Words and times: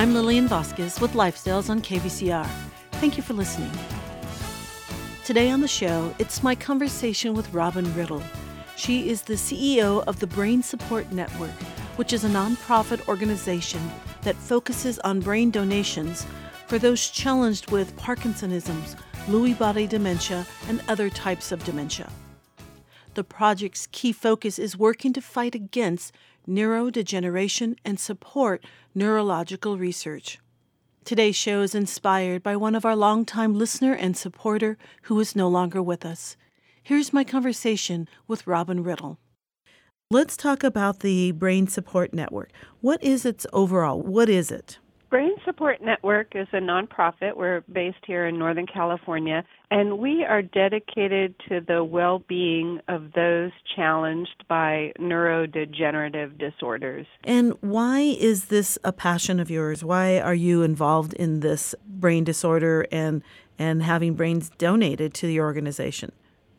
I'm 0.00 0.14
Lillian 0.14 0.48
Vasquez 0.48 0.98
with 0.98 1.12
Lifestyles 1.12 1.68
on 1.68 1.82
KVCR. 1.82 2.48
Thank 2.92 3.18
you 3.18 3.22
for 3.22 3.34
listening. 3.34 3.70
Today 5.26 5.50
on 5.50 5.60
the 5.60 5.68
show, 5.68 6.14
it's 6.18 6.42
my 6.42 6.54
conversation 6.54 7.34
with 7.34 7.52
Robin 7.52 7.94
Riddle. 7.94 8.22
She 8.76 9.10
is 9.10 9.20
the 9.20 9.34
CEO 9.34 10.02
of 10.06 10.18
the 10.18 10.26
Brain 10.26 10.62
Support 10.62 11.12
Network, 11.12 11.50
which 11.96 12.14
is 12.14 12.24
a 12.24 12.30
nonprofit 12.30 13.06
organization 13.08 13.90
that 14.22 14.36
focuses 14.36 14.98
on 15.00 15.20
brain 15.20 15.50
donations 15.50 16.26
for 16.66 16.78
those 16.78 17.10
challenged 17.10 17.70
with 17.70 17.94
Parkinsonisms, 17.98 18.96
Lewy 19.26 19.58
body 19.58 19.86
dementia, 19.86 20.46
and 20.66 20.82
other 20.88 21.10
types 21.10 21.52
of 21.52 21.62
dementia. 21.64 22.10
The 23.12 23.24
project's 23.24 23.86
key 23.92 24.12
focus 24.12 24.58
is 24.58 24.78
working 24.78 25.12
to 25.12 25.20
fight 25.20 25.54
against 25.54 26.14
neurodegeneration 26.48 27.76
and 27.84 28.00
support 28.00 28.64
neurological 28.94 29.78
research. 29.78 30.38
Today's 31.04 31.36
show 31.36 31.62
is 31.62 31.74
inspired 31.74 32.42
by 32.42 32.56
one 32.56 32.74
of 32.74 32.84
our 32.84 32.96
longtime 32.96 33.54
listener 33.54 33.92
and 33.92 34.16
supporter 34.16 34.76
who 35.02 35.18
is 35.20 35.36
no 35.36 35.48
longer 35.48 35.82
with 35.82 36.04
us. 36.04 36.36
Here's 36.82 37.12
my 37.12 37.24
conversation 37.24 38.08
with 38.26 38.46
Robin 38.46 38.82
Riddle. 38.82 39.18
Let's 40.10 40.36
talk 40.36 40.64
about 40.64 41.00
the 41.00 41.30
Brain 41.32 41.68
Support 41.68 42.12
Network. 42.12 42.50
What 42.80 43.02
is 43.02 43.24
its 43.24 43.46
overall? 43.52 44.00
What 44.00 44.28
is 44.28 44.50
it? 44.50 44.78
Brain 45.10 45.32
Support 45.44 45.82
Network 45.82 46.36
is 46.36 46.46
a 46.52 46.58
nonprofit. 46.58 47.36
We're 47.36 47.62
based 47.62 47.98
here 48.06 48.26
in 48.26 48.38
Northern 48.38 48.68
California, 48.68 49.42
and 49.68 49.98
we 49.98 50.24
are 50.24 50.40
dedicated 50.40 51.34
to 51.48 51.60
the 51.66 51.82
well 51.82 52.20
being 52.28 52.78
of 52.86 53.12
those 53.12 53.50
challenged 53.74 54.44
by 54.48 54.92
neurodegenerative 55.00 56.38
disorders. 56.38 57.08
And 57.24 57.54
why 57.60 57.98
is 58.20 58.44
this 58.46 58.78
a 58.84 58.92
passion 58.92 59.40
of 59.40 59.50
yours? 59.50 59.82
Why 59.82 60.20
are 60.20 60.34
you 60.34 60.62
involved 60.62 61.12
in 61.14 61.40
this 61.40 61.74
brain 61.88 62.22
disorder 62.22 62.86
and, 62.92 63.24
and 63.58 63.82
having 63.82 64.14
brains 64.14 64.50
donated 64.58 65.12
to 65.14 65.26
the 65.26 65.40
organization? 65.40 66.12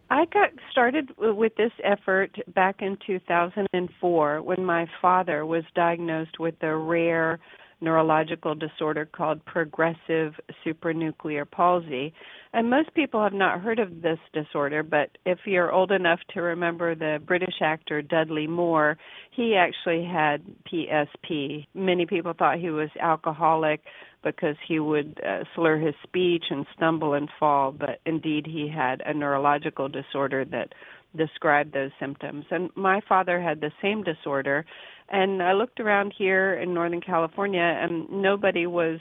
I 0.10 0.26
got 0.26 0.50
started 0.70 1.10
with 1.18 1.56
this 1.56 1.72
effort 1.86 2.36
back 2.54 2.82
in 2.82 2.98
2004 3.08 4.42
when 4.42 4.66
my 4.66 4.88
father 5.02 5.46
was 5.46 5.64
diagnosed 5.74 6.38
with 6.38 6.56
a 6.62 6.76
rare 6.76 7.40
neurological 7.82 8.56
disorder 8.56 9.06
called 9.06 9.44
progressive 9.46 10.34
supranuclear 10.66 11.50
palsy. 11.50 12.14
And 12.54 12.70
most 12.70 12.94
people 12.94 13.22
have 13.22 13.34
not 13.34 13.62
heard 13.62 13.80
of 13.80 14.02
this 14.02 14.20
disorder, 14.34 14.84
but 14.84 15.18
if 15.26 15.40
you're 15.46 15.72
old 15.72 15.92
enough 15.92 16.20
to 16.34 16.42
remember 16.42 16.96
the 16.96 17.20
British 17.26 17.56
actor 17.62 18.02
Dudley 18.02 18.48
Moore, 18.48 18.98
he 19.32 19.56
actually 19.56 20.06
had 20.06 20.44
PSP. 20.72 21.66
Many 21.74 22.06
people 22.06 22.34
thought 22.38 22.60
he 22.60 22.70
was 22.70 22.90
alcoholic 23.00 23.82
because 24.24 24.56
he 24.68 24.80
would 24.80 25.20
uh, 25.28 25.44
slur 25.56 25.78
his 25.78 25.96
speech 26.04 26.46
and 26.50 26.66
stumble 26.76 27.14
and 27.14 27.30
fall, 27.40 27.72
but 27.72 28.00
indeed 28.06 28.46
he 28.46 28.68
had 28.70 29.02
a 29.06 29.14
neurological 29.14 29.90
disorder 29.90 30.46
that 30.46 30.74
described 31.16 31.74
those 31.74 31.92
symptoms. 32.00 32.46
And 32.52 32.70
my 32.76 33.02
father 33.08 33.42
had 33.42 33.62
the 33.62 33.72
same 33.82 34.04
disorder, 34.04 34.66
and 35.12 35.44
I 35.44 35.54
looked 35.54 35.80
around 35.80 36.14
here 36.18 36.56
in 36.56 36.74
Northern 36.74 37.02
California, 37.02 37.62
and 37.62 38.10
nobody 38.10 38.66
was. 38.66 39.00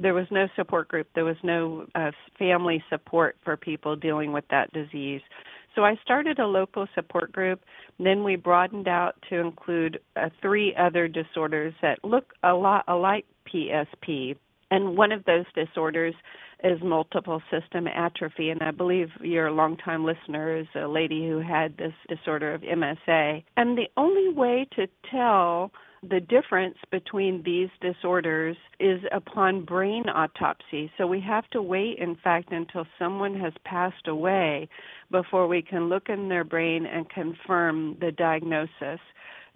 There 0.00 0.14
was 0.14 0.26
no 0.30 0.46
support 0.54 0.86
group. 0.86 1.08
There 1.16 1.24
was 1.24 1.38
no 1.42 1.86
uh, 1.96 2.12
family 2.38 2.84
support 2.88 3.36
for 3.42 3.56
people 3.56 3.96
dealing 3.96 4.32
with 4.32 4.44
that 4.50 4.72
disease. 4.72 5.22
So 5.74 5.84
I 5.84 5.96
started 6.04 6.38
a 6.38 6.46
local 6.46 6.86
support 6.94 7.32
group. 7.32 7.60
Then 7.98 8.22
we 8.22 8.36
broadened 8.36 8.86
out 8.86 9.16
to 9.28 9.36
include 9.36 9.98
uh, 10.14 10.28
three 10.40 10.74
other 10.76 11.08
disorders 11.08 11.74
that 11.82 11.98
look 12.04 12.34
a 12.44 12.52
lot 12.52 12.84
alike 12.86 13.26
PSP. 13.52 14.36
And 14.70 14.96
one 14.96 15.10
of 15.10 15.24
those 15.24 15.46
disorders 15.54 16.14
is 16.64 16.80
multiple 16.82 17.40
system 17.50 17.86
atrophy. 17.86 18.50
And 18.50 18.62
I 18.62 18.70
believe 18.70 19.08
your 19.20 19.50
longtime 19.50 20.04
listener 20.04 20.56
is 20.56 20.66
a 20.74 20.88
lady 20.88 21.28
who 21.28 21.38
had 21.38 21.76
this 21.76 21.92
disorder 22.08 22.54
of 22.54 22.62
MSA. 22.62 23.44
And 23.56 23.78
the 23.78 23.88
only 23.96 24.32
way 24.32 24.66
to 24.76 24.86
tell 25.10 25.72
the 26.08 26.20
difference 26.20 26.76
between 26.90 27.42
these 27.44 27.68
disorders 27.80 28.56
is 28.78 29.00
upon 29.12 29.64
brain 29.64 30.08
autopsy. 30.08 30.90
So 30.96 31.06
we 31.06 31.20
have 31.20 31.48
to 31.50 31.62
wait, 31.62 31.98
in 31.98 32.16
fact, 32.22 32.52
until 32.52 32.86
someone 32.98 33.38
has 33.40 33.52
passed 33.64 34.06
away 34.06 34.68
before 35.10 35.48
we 35.48 35.62
can 35.62 35.88
look 35.88 36.08
in 36.08 36.28
their 36.28 36.44
brain 36.44 36.86
and 36.86 37.08
confirm 37.10 37.96
the 38.00 38.12
diagnosis. 38.12 39.00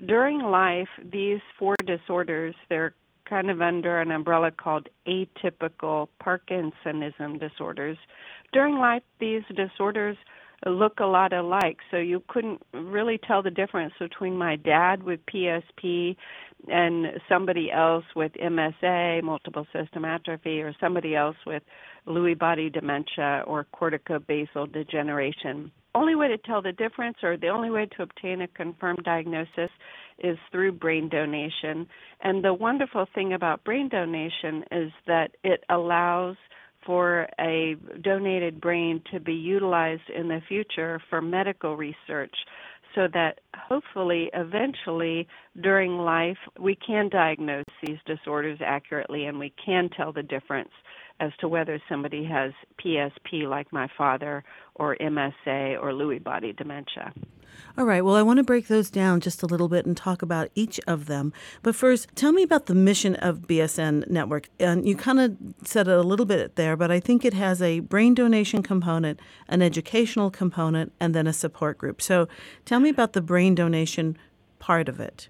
During 0.04 0.40
life, 0.40 0.88
these 1.12 1.40
four 1.58 1.76
disorders, 1.86 2.54
they're 2.68 2.94
kind 3.32 3.50
of 3.50 3.62
under 3.62 3.98
an 3.98 4.10
umbrella 4.10 4.50
called 4.50 4.90
atypical 5.08 6.06
Parkinsonism 6.22 7.40
disorders. 7.40 7.96
During 8.52 8.76
life, 8.76 9.02
these 9.20 9.40
disorders 9.56 10.18
look 10.66 11.00
a 11.00 11.06
lot 11.06 11.32
alike, 11.32 11.78
so 11.90 11.96
you 11.96 12.22
couldn't 12.28 12.60
really 12.74 13.18
tell 13.26 13.42
the 13.42 13.50
difference 13.50 13.94
between 13.98 14.36
my 14.36 14.56
dad 14.56 15.02
with 15.02 15.20
PSP 15.32 16.14
and 16.68 17.06
somebody 17.26 17.72
else 17.72 18.04
with 18.14 18.32
MSA, 18.34 19.22
multiple 19.22 19.66
system 19.72 20.04
atrophy, 20.04 20.60
or 20.60 20.74
somebody 20.78 21.16
else 21.16 21.36
with 21.46 21.62
Lewy 22.06 22.38
body 22.38 22.68
dementia 22.68 23.44
or 23.46 23.66
corticobasal 23.74 24.70
degeneration. 24.70 25.72
Only 25.94 26.14
way 26.14 26.28
to 26.28 26.36
tell 26.36 26.60
the 26.60 26.72
difference, 26.72 27.16
or 27.22 27.38
the 27.38 27.48
only 27.48 27.70
way 27.70 27.86
to 27.96 28.02
obtain 28.02 28.42
a 28.42 28.48
confirmed 28.48 29.04
diagnosis, 29.04 29.70
is 30.18 30.38
through 30.50 30.72
brain 30.72 31.08
donation. 31.08 31.86
And 32.22 32.44
the 32.44 32.54
wonderful 32.54 33.06
thing 33.14 33.32
about 33.32 33.64
brain 33.64 33.88
donation 33.88 34.64
is 34.70 34.92
that 35.06 35.32
it 35.42 35.64
allows 35.68 36.36
for 36.84 37.28
a 37.40 37.76
donated 38.02 38.60
brain 38.60 39.02
to 39.12 39.20
be 39.20 39.34
utilized 39.34 40.10
in 40.14 40.28
the 40.28 40.40
future 40.48 41.00
for 41.08 41.20
medical 41.20 41.76
research 41.76 42.34
so 42.94 43.08
that 43.12 43.40
hopefully 43.56 44.30
eventually 44.34 45.26
during 45.62 45.98
life 45.98 46.36
we 46.60 46.76
can 46.76 47.08
diagnose 47.08 47.64
these 47.86 47.98
disorders 48.06 48.58
accurately 48.64 49.26
and 49.26 49.38
we 49.38 49.52
can 49.64 49.88
tell 49.96 50.12
the 50.12 50.22
difference 50.22 50.70
as 51.22 51.30
to 51.38 51.46
whether 51.46 51.80
somebody 51.88 52.24
has 52.24 52.52
PSP 52.84 53.48
like 53.48 53.72
my 53.72 53.88
father 53.96 54.42
or 54.74 54.96
MSA 54.96 55.80
or 55.80 55.92
Lewy 55.92 56.22
body 56.22 56.52
dementia. 56.52 57.12
All 57.78 57.84
right. 57.84 58.04
Well, 58.04 58.16
I 58.16 58.22
want 58.22 58.38
to 58.38 58.42
break 58.42 58.66
those 58.66 58.90
down 58.90 59.20
just 59.20 59.40
a 59.40 59.46
little 59.46 59.68
bit 59.68 59.86
and 59.86 59.96
talk 59.96 60.20
about 60.20 60.48
each 60.56 60.80
of 60.88 61.06
them. 61.06 61.32
But 61.62 61.76
first, 61.76 62.08
tell 62.16 62.32
me 62.32 62.42
about 62.42 62.66
the 62.66 62.74
mission 62.74 63.14
of 63.16 63.42
BSN 63.42 64.10
Network. 64.10 64.48
And 64.58 64.84
you 64.84 64.96
kind 64.96 65.20
of 65.20 65.36
said 65.64 65.86
it 65.86 65.96
a 65.96 66.02
little 66.02 66.26
bit 66.26 66.56
there, 66.56 66.76
but 66.76 66.90
I 66.90 66.98
think 66.98 67.24
it 67.24 67.34
has 67.34 67.62
a 67.62 67.80
brain 67.80 68.14
donation 68.14 68.64
component, 68.64 69.20
an 69.48 69.62
educational 69.62 70.28
component, 70.28 70.92
and 70.98 71.14
then 71.14 71.28
a 71.28 71.32
support 71.32 71.78
group. 71.78 72.02
So 72.02 72.26
tell 72.64 72.80
me 72.80 72.88
about 72.88 73.12
the 73.12 73.22
brain 73.22 73.54
donation 73.54 74.18
part 74.58 74.88
of 74.88 74.98
it. 74.98 75.28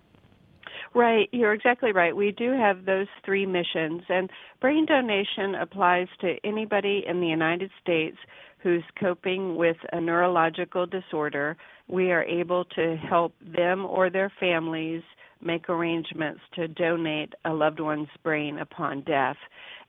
Right, 0.95 1.29
you're 1.33 1.55
exactly 1.55 1.93
right. 1.93 2.15
We 2.15 2.33
do 2.33 2.53
have 2.53 2.85
those 2.85 3.07
three 3.25 3.47
missions, 3.47 4.03
and 4.11 4.29
brain 4.61 4.85
donation 4.85 5.55
applies 5.55 6.09
to 6.21 6.37
anybody 6.45 7.05
in 7.07 7.21
the 7.21 7.27
United 7.27 7.71
States 7.81 8.19
who's 8.63 8.85
coping 8.99 9.57
with 9.57 9.77
a 9.93 10.01
neurological 10.01 10.87
disorder, 10.87 11.57
we 11.89 12.13
are 12.13 12.23
able 12.23 12.65
to 12.65 12.97
help 12.97 13.35
them 13.41 13.85
or 13.85 14.09
their 14.09 14.33
families 14.39 15.03
make 15.45 15.69
arrangements 15.69 16.41
to 16.55 16.69
donate 16.69 17.33
a 17.45 17.53
loved 17.53 17.81
one's 17.81 18.09
brain 18.23 18.59
upon 18.59 19.03
death. 19.03 19.37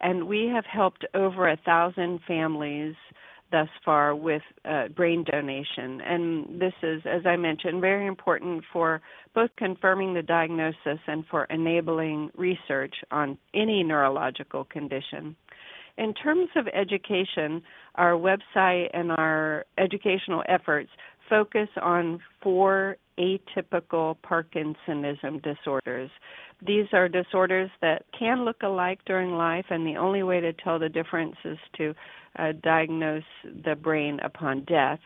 And 0.01 0.27
we 0.27 0.47
have 0.53 0.65
helped 0.65 1.05
over 1.13 1.47
a 1.47 1.57
thousand 1.57 2.21
families 2.27 2.95
thus 3.53 3.69
far 3.85 4.15
with 4.15 4.41
uh, 4.65 4.87
brain 4.87 5.23
donation. 5.23 6.01
And 6.01 6.59
this 6.59 6.73
is, 6.81 7.03
as 7.05 7.21
I 7.27 7.35
mentioned, 7.37 7.81
very 7.81 8.07
important 8.07 8.63
for 8.73 8.99
both 9.35 9.51
confirming 9.57 10.15
the 10.15 10.23
diagnosis 10.23 10.99
and 11.05 11.23
for 11.29 11.45
enabling 11.45 12.31
research 12.35 12.95
on 13.11 13.37
any 13.53 13.83
neurological 13.83 14.65
condition. 14.65 15.35
In 15.99 16.15
terms 16.15 16.49
of 16.55 16.67
education, 16.73 17.61
our 17.93 18.13
website 18.13 18.87
and 18.91 19.11
our 19.11 19.65
educational 19.77 20.43
efforts 20.49 20.89
focus 21.29 21.69
on 21.79 22.19
four 22.41 22.97
atypical 23.19 24.15
Parkinsonism 24.23 25.41
disorders. 25.41 26.09
These 26.65 26.87
are 26.93 27.09
disorders 27.09 27.69
that 27.81 28.05
can 28.17 28.45
look 28.45 28.63
alike 28.63 28.99
during 29.05 29.31
life, 29.31 29.65
and 29.69 29.85
the 29.85 29.97
only 29.97 30.23
way 30.23 30.39
to 30.39 30.53
tell 30.53 30.79
the 30.79 30.89
difference 30.89 31.35
is 31.43 31.57
to 31.77 31.93
uh, 32.39 32.53
diagnose 32.63 33.23
the 33.65 33.75
brain 33.75 34.19
upon 34.23 34.63
death. 34.65 34.99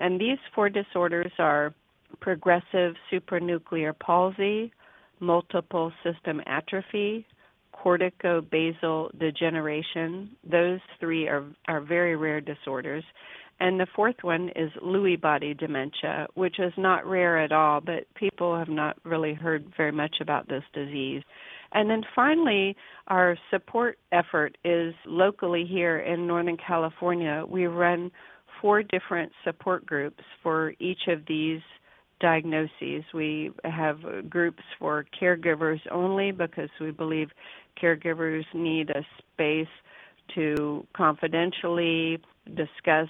And 0.00 0.20
these 0.20 0.38
four 0.54 0.68
disorders 0.68 1.32
are 1.38 1.74
progressive 2.20 2.94
supranuclear 3.10 3.98
palsy, 3.98 4.72
multiple 5.20 5.92
system 6.04 6.40
atrophy, 6.46 7.26
corticobasal 7.74 9.18
degeneration. 9.18 10.30
Those 10.48 10.80
three 11.00 11.28
are, 11.28 11.44
are 11.66 11.80
very 11.80 12.16
rare 12.16 12.40
disorders. 12.40 13.04
And 13.60 13.80
the 13.80 13.86
fourth 13.94 14.16
one 14.22 14.50
is 14.54 14.70
Lewy 14.82 15.20
body 15.20 15.52
dementia, 15.52 16.28
which 16.34 16.60
is 16.60 16.72
not 16.76 17.04
rare 17.06 17.38
at 17.42 17.50
all, 17.50 17.80
but 17.80 18.12
people 18.14 18.56
have 18.56 18.68
not 18.68 18.96
really 19.04 19.34
heard 19.34 19.72
very 19.76 19.90
much 19.90 20.16
about 20.20 20.48
this 20.48 20.62
disease. 20.72 21.22
And 21.72 21.90
then 21.90 22.02
finally, 22.14 22.76
our 23.08 23.36
support 23.50 23.98
effort 24.12 24.56
is 24.64 24.94
locally 25.06 25.64
here 25.68 25.98
in 25.98 26.26
Northern 26.26 26.56
California. 26.56 27.44
We 27.48 27.66
run 27.66 28.10
four 28.62 28.82
different 28.82 29.32
support 29.44 29.84
groups 29.84 30.22
for 30.42 30.74
each 30.78 31.08
of 31.08 31.26
these 31.26 31.60
diagnoses. 32.20 33.04
We 33.12 33.50
have 33.64 34.30
groups 34.30 34.62
for 34.78 35.04
caregivers 35.20 35.80
only 35.90 36.30
because 36.32 36.70
we 36.80 36.90
believe 36.90 37.28
caregivers 37.80 38.44
need 38.54 38.90
a 38.90 39.04
space 39.32 39.68
to 40.34 40.86
confidentially 40.96 42.18
discuss 42.54 43.08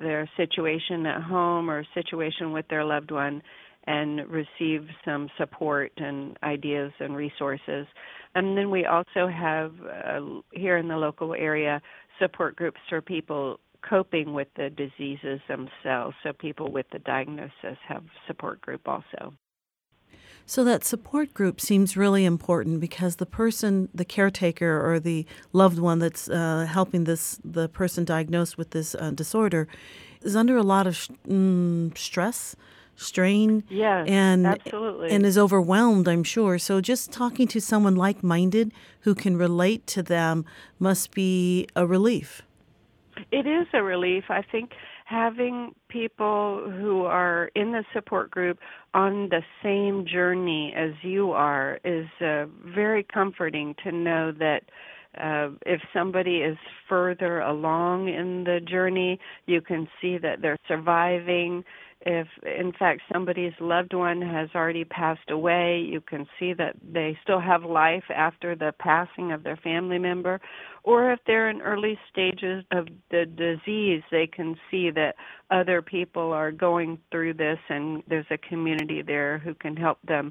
their 0.00 0.28
situation 0.36 1.06
at 1.06 1.22
home 1.22 1.70
or 1.70 1.84
situation 1.94 2.52
with 2.52 2.66
their 2.68 2.84
loved 2.84 3.10
one 3.10 3.42
and 3.86 4.26
receive 4.30 4.86
some 5.04 5.28
support 5.38 5.92
and 5.96 6.38
ideas 6.42 6.92
and 7.00 7.14
resources. 7.14 7.86
And 8.34 8.56
then 8.56 8.70
we 8.70 8.86
also 8.86 9.28
have 9.28 9.72
uh, 9.82 10.20
here 10.52 10.78
in 10.78 10.88
the 10.88 10.96
local 10.96 11.34
area 11.34 11.80
support 12.18 12.56
groups 12.56 12.80
for 12.88 13.00
people 13.00 13.60
coping 13.88 14.32
with 14.32 14.48
the 14.56 14.70
diseases 14.70 15.40
themselves. 15.48 16.16
So 16.22 16.32
people 16.32 16.72
with 16.72 16.86
the 16.92 16.98
diagnosis 17.00 17.78
have 17.86 18.04
support 18.26 18.60
group 18.60 18.88
also. 18.88 19.34
So 20.46 20.62
that 20.64 20.84
support 20.84 21.32
group 21.32 21.60
seems 21.60 21.96
really 21.96 22.24
important 22.24 22.80
because 22.80 23.16
the 23.16 23.26
person, 23.26 23.88
the 23.94 24.04
caretaker 24.04 24.80
or 24.84 25.00
the 25.00 25.26
loved 25.52 25.78
one 25.78 25.98
that's 26.00 26.28
uh, 26.28 26.66
helping 26.68 27.04
this 27.04 27.38
the 27.44 27.68
person 27.68 28.04
diagnosed 28.04 28.58
with 28.58 28.70
this 28.70 28.94
uh, 28.94 29.10
disorder 29.10 29.66
is 30.22 30.36
under 30.36 30.56
a 30.56 30.62
lot 30.62 30.86
of 30.86 30.96
sh- 30.96 31.08
mm, 31.26 31.96
stress, 31.96 32.56
strain, 32.96 33.64
yes, 33.70 34.06
and 34.08 34.46
absolutely. 34.46 35.10
and 35.10 35.24
is 35.24 35.38
overwhelmed. 35.38 36.08
I'm 36.08 36.24
sure. 36.24 36.58
So 36.58 36.80
just 36.80 37.10
talking 37.10 37.48
to 37.48 37.60
someone 37.60 37.96
like-minded 37.96 38.72
who 39.00 39.14
can 39.14 39.36
relate 39.36 39.86
to 39.88 40.02
them 40.02 40.44
must 40.78 41.12
be 41.12 41.66
a 41.74 41.86
relief. 41.86 42.42
It 43.30 43.46
is 43.46 43.66
a 43.72 43.82
relief. 43.82 44.24
I 44.28 44.42
think 44.42 44.72
having 45.04 45.74
people 45.88 46.70
who 46.70 47.04
are 47.04 47.50
in 47.54 47.72
the 47.72 47.84
support 47.92 48.30
group 48.30 48.58
on 48.94 49.28
the 49.28 49.42
same 49.62 50.06
journey 50.06 50.72
as 50.76 50.92
you 51.02 51.32
are 51.32 51.78
is 51.84 52.06
uh, 52.20 52.46
very 52.74 53.02
comforting 53.02 53.74
to 53.84 53.92
know 53.92 54.32
that 54.32 54.62
uh, 55.20 55.50
if 55.64 55.80
somebody 55.92 56.38
is 56.38 56.56
further 56.88 57.40
along 57.40 58.08
in 58.08 58.44
the 58.44 58.60
journey, 58.60 59.20
you 59.46 59.60
can 59.60 59.86
see 60.00 60.18
that 60.18 60.42
they're 60.42 60.58
surviving 60.66 61.64
if 62.06 62.28
in 62.44 62.72
fact 62.72 63.00
somebody's 63.12 63.54
loved 63.60 63.94
one 63.94 64.20
has 64.20 64.50
already 64.54 64.84
passed 64.84 65.30
away, 65.30 65.80
you 65.80 66.00
can 66.00 66.26
see 66.38 66.52
that 66.52 66.76
they 66.82 67.16
still 67.22 67.40
have 67.40 67.64
life 67.64 68.04
after 68.14 68.54
the 68.54 68.72
passing 68.78 69.32
of 69.32 69.42
their 69.42 69.56
family 69.56 69.98
member. 69.98 70.40
Or 70.82 71.12
if 71.12 71.20
they're 71.26 71.48
in 71.48 71.62
early 71.62 71.98
stages 72.10 72.64
of 72.70 72.88
the 73.10 73.24
disease, 73.24 74.02
they 74.10 74.26
can 74.26 74.56
see 74.70 74.90
that 74.90 75.14
other 75.50 75.80
people 75.80 76.32
are 76.32 76.52
going 76.52 76.98
through 77.10 77.34
this 77.34 77.58
and 77.70 78.02
there's 78.06 78.26
a 78.30 78.38
community 78.38 79.00
there 79.00 79.38
who 79.38 79.54
can 79.54 79.76
help 79.76 79.98
them. 80.06 80.30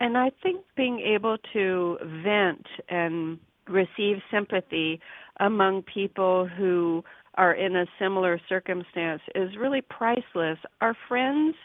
And 0.00 0.18
I 0.18 0.30
think 0.42 0.60
being 0.76 1.00
able 1.00 1.38
to 1.54 1.98
vent 2.22 2.66
and 2.88 3.38
receive 3.66 4.18
sympathy 4.30 5.00
among 5.40 5.82
people 5.82 6.46
who 6.46 7.02
are 7.36 7.52
in 7.52 7.76
a 7.76 7.86
similar 7.98 8.40
circumstance 8.48 9.22
is 9.34 9.56
really 9.56 9.80
priceless. 9.80 10.58
Our 10.80 10.96
friends 11.08 11.56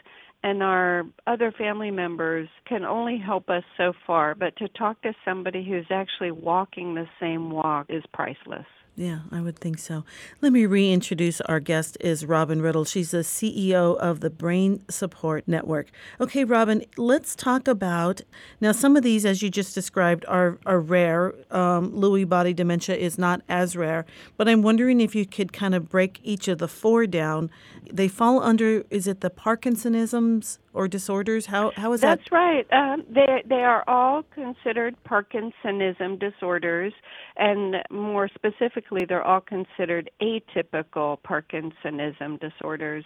and 0.42 0.62
our 0.62 1.04
other 1.26 1.52
family 1.52 1.90
members 1.90 2.48
can 2.66 2.84
only 2.84 3.18
help 3.18 3.50
us 3.50 3.62
so 3.76 3.92
far, 4.06 4.34
but 4.34 4.56
to 4.56 4.68
talk 4.68 5.00
to 5.02 5.12
somebody 5.24 5.66
who's 5.68 5.86
actually 5.90 6.30
walking 6.30 6.94
the 6.94 7.06
same 7.20 7.50
walk 7.50 7.86
is 7.88 8.02
priceless. 8.12 8.66
Yeah, 8.96 9.20
I 9.30 9.40
would 9.40 9.58
think 9.58 9.78
so. 9.78 10.04
Let 10.42 10.52
me 10.52 10.66
reintroduce 10.66 11.40
our 11.42 11.60
guest 11.60 11.96
is 12.00 12.26
Robin 12.26 12.60
Riddle. 12.60 12.84
She's 12.84 13.12
the 13.12 13.18
CEO 13.18 13.96
of 13.96 14.20
the 14.20 14.28
Brain 14.28 14.82
Support 14.90 15.44
Network. 15.46 15.88
Okay, 16.20 16.44
Robin, 16.44 16.84
let's 16.96 17.34
talk 17.34 17.66
about 17.66 18.20
now. 18.60 18.72
Some 18.72 18.96
of 18.96 19.02
these, 19.02 19.24
as 19.24 19.42
you 19.42 19.50
just 19.50 19.74
described, 19.74 20.24
are 20.28 20.58
are 20.66 20.80
rare. 20.80 21.34
Um, 21.50 21.92
Lewy 21.92 22.28
body 22.28 22.52
dementia 22.52 22.96
is 22.96 23.16
not 23.16 23.40
as 23.48 23.76
rare, 23.76 24.04
but 24.36 24.48
I'm 24.48 24.60
wondering 24.60 25.00
if 25.00 25.14
you 25.14 25.24
could 25.24 25.52
kind 25.52 25.74
of 25.74 25.88
break 25.88 26.20
each 26.22 26.48
of 26.48 26.58
the 26.58 26.68
four 26.68 27.06
down. 27.06 27.50
They 27.90 28.08
fall 28.08 28.42
under 28.42 28.84
is 28.90 29.06
it 29.06 29.20
the 29.20 29.30
Parkinsonisms 29.30 30.58
or 30.72 30.88
disorders? 30.88 31.46
How 31.46 31.72
how 31.76 31.92
is 31.92 32.00
That's 32.00 32.22
that? 32.30 32.30
That's 32.30 32.32
right. 32.32 32.72
Um, 32.72 33.04
they 33.08 33.42
they 33.48 33.62
are 33.62 33.84
all 33.88 34.22
considered 34.34 34.96
Parkinsonism 35.08 36.18
disorders, 36.18 36.92
and 37.36 37.76
more 37.90 38.28
specifically, 38.28 39.04
they're 39.08 39.22
all 39.22 39.40
considered 39.40 40.10
atypical 40.22 41.18
Parkinsonism 41.26 42.40
disorders. 42.40 43.04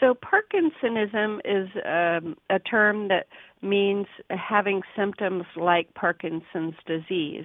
So 0.00 0.14
Parkinsonism 0.14 1.40
is 1.44 1.68
um, 1.86 2.36
a 2.50 2.58
term 2.58 3.08
that 3.08 3.26
means 3.62 4.06
having 4.30 4.82
symptoms 4.96 5.44
like 5.56 5.94
Parkinson's 5.94 6.74
disease. 6.86 7.44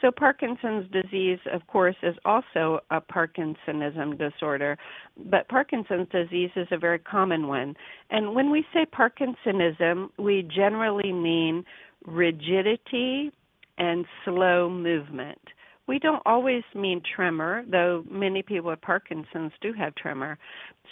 So, 0.00 0.12
Parkinson's 0.12 0.88
disease, 0.92 1.40
of 1.52 1.66
course, 1.66 1.96
is 2.02 2.14
also 2.24 2.80
a 2.90 3.00
Parkinsonism 3.00 4.16
disorder, 4.16 4.78
but 5.16 5.48
Parkinson's 5.48 6.08
disease 6.10 6.50
is 6.54 6.68
a 6.70 6.78
very 6.78 7.00
common 7.00 7.48
one. 7.48 7.74
And 8.10 8.34
when 8.34 8.50
we 8.50 8.64
say 8.72 8.86
Parkinsonism, 8.86 10.10
we 10.18 10.48
generally 10.54 11.12
mean 11.12 11.64
rigidity 12.06 13.32
and 13.78 14.06
slow 14.24 14.70
movement. 14.70 15.40
We 15.88 15.98
don't 15.98 16.22
always 16.26 16.62
mean 16.74 17.00
tremor, 17.16 17.64
though 17.68 18.04
many 18.10 18.42
people 18.42 18.70
with 18.70 18.82
Parkinson's 18.82 19.52
do 19.60 19.72
have 19.72 19.94
tremor. 19.94 20.38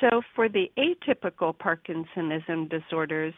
So, 0.01 0.23
for 0.35 0.49
the 0.49 0.71
atypical 0.79 1.55
Parkinsonism 1.55 2.71
disorders, 2.71 3.35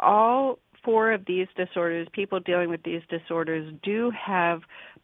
all 0.00 0.58
four 0.86 1.12
of 1.12 1.26
these 1.26 1.48
disorders, 1.56 2.06
people 2.12 2.38
dealing 2.38 2.70
with 2.70 2.82
these 2.84 3.02
disorders 3.10 3.70
do 3.82 4.10
have 4.12 4.60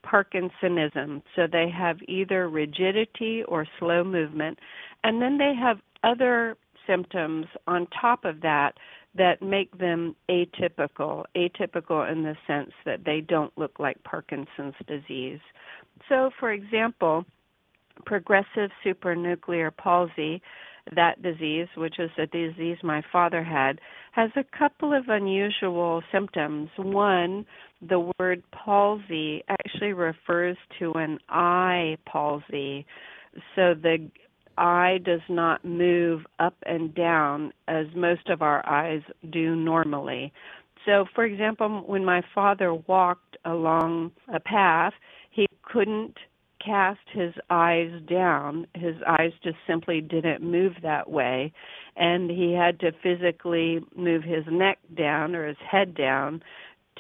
Parkinsonism. 0.07 1.23
So 1.35 1.49
they 1.51 1.69
have 1.69 1.99
either 2.07 2.49
rigidity 2.49 3.43
or 3.49 3.67
slow 3.79 4.05
movement. 4.05 4.61
And 5.03 5.21
then 5.21 5.39
they 5.39 5.53
have 5.61 5.79
other 6.05 6.57
symptoms 6.87 7.47
on 7.67 7.89
top 8.01 8.25
of 8.25 8.41
that 8.43 8.75
that 9.17 9.43
make 9.43 9.77
them 9.77 10.15
atypical, 10.31 11.25
atypical 11.37 12.11
in 12.11 12.23
the 12.23 12.37
sense 12.47 12.71
that 12.87 13.05
they 13.05 13.21
don't 13.21 13.53
look 13.59 13.79
like 13.79 14.03
Parkinson's 14.05 14.75
disease. 14.87 15.41
So, 16.09 16.31
for 16.39 16.53
example, 16.53 17.25
progressive 18.07 18.71
supranuclear 18.85 19.77
palsy 19.77 20.41
that 20.95 21.23
disease, 21.23 21.69
which 21.77 21.99
is 21.99 22.11
a 22.19 22.27
disease 22.27 22.79
my 22.83 23.03
father 23.13 23.43
had, 23.43 23.81
has 24.13 24.31
a 24.37 24.45
couple 24.57 24.93
of 24.93 25.05
unusual 25.09 26.03
symptoms. 26.13 26.69
One, 26.77 27.47
the 27.81 28.11
word 28.19 28.43
palsy 28.53 29.43
actually 29.49 29.93
refers 29.93 30.57
to 30.79 30.93
an 30.93 31.19
eye 31.29 31.97
palsy. 32.07 32.87
So 33.55 33.75
the 33.75 34.11
eye 34.59 34.99
does 35.05 35.23
not 35.29 35.65
move 35.65 36.23
up 36.39 36.55
and 36.67 36.95
down 36.95 37.53
as 37.69 37.87
most 37.95 38.29
of 38.29 38.43
our 38.43 38.67
eyes 38.69 39.03
do 39.31 39.55
normally. 39.57 40.33
So, 40.85 41.07
for 41.15 41.25
example, 41.25 41.85
when 41.87 42.05
my 42.05 42.23
father 42.35 42.75
walked 42.75 43.37
along 43.45 44.13
a 44.33 44.41
path, 44.41 44.93
he 45.31 45.47
couldn't 45.63 46.17
cast 46.65 47.01
his 47.13 47.35
eyes 47.51 47.91
down. 48.09 48.67
His 48.75 48.97
eyes 49.07 49.33
just 49.43 49.57
simply 49.67 50.01
didn't 50.01 50.43
move 50.43 50.75
that 50.83 51.11
way. 51.11 51.53
And 51.97 52.31
he 52.31 52.53
had 52.53 52.81
to 52.81 52.93
physically 53.03 53.81
move 53.97 54.23
his 54.23 54.45
neck 54.51 54.79
down 54.97 55.35
or 55.35 55.47
his 55.47 55.57
head 55.69 55.95
down 55.95 56.43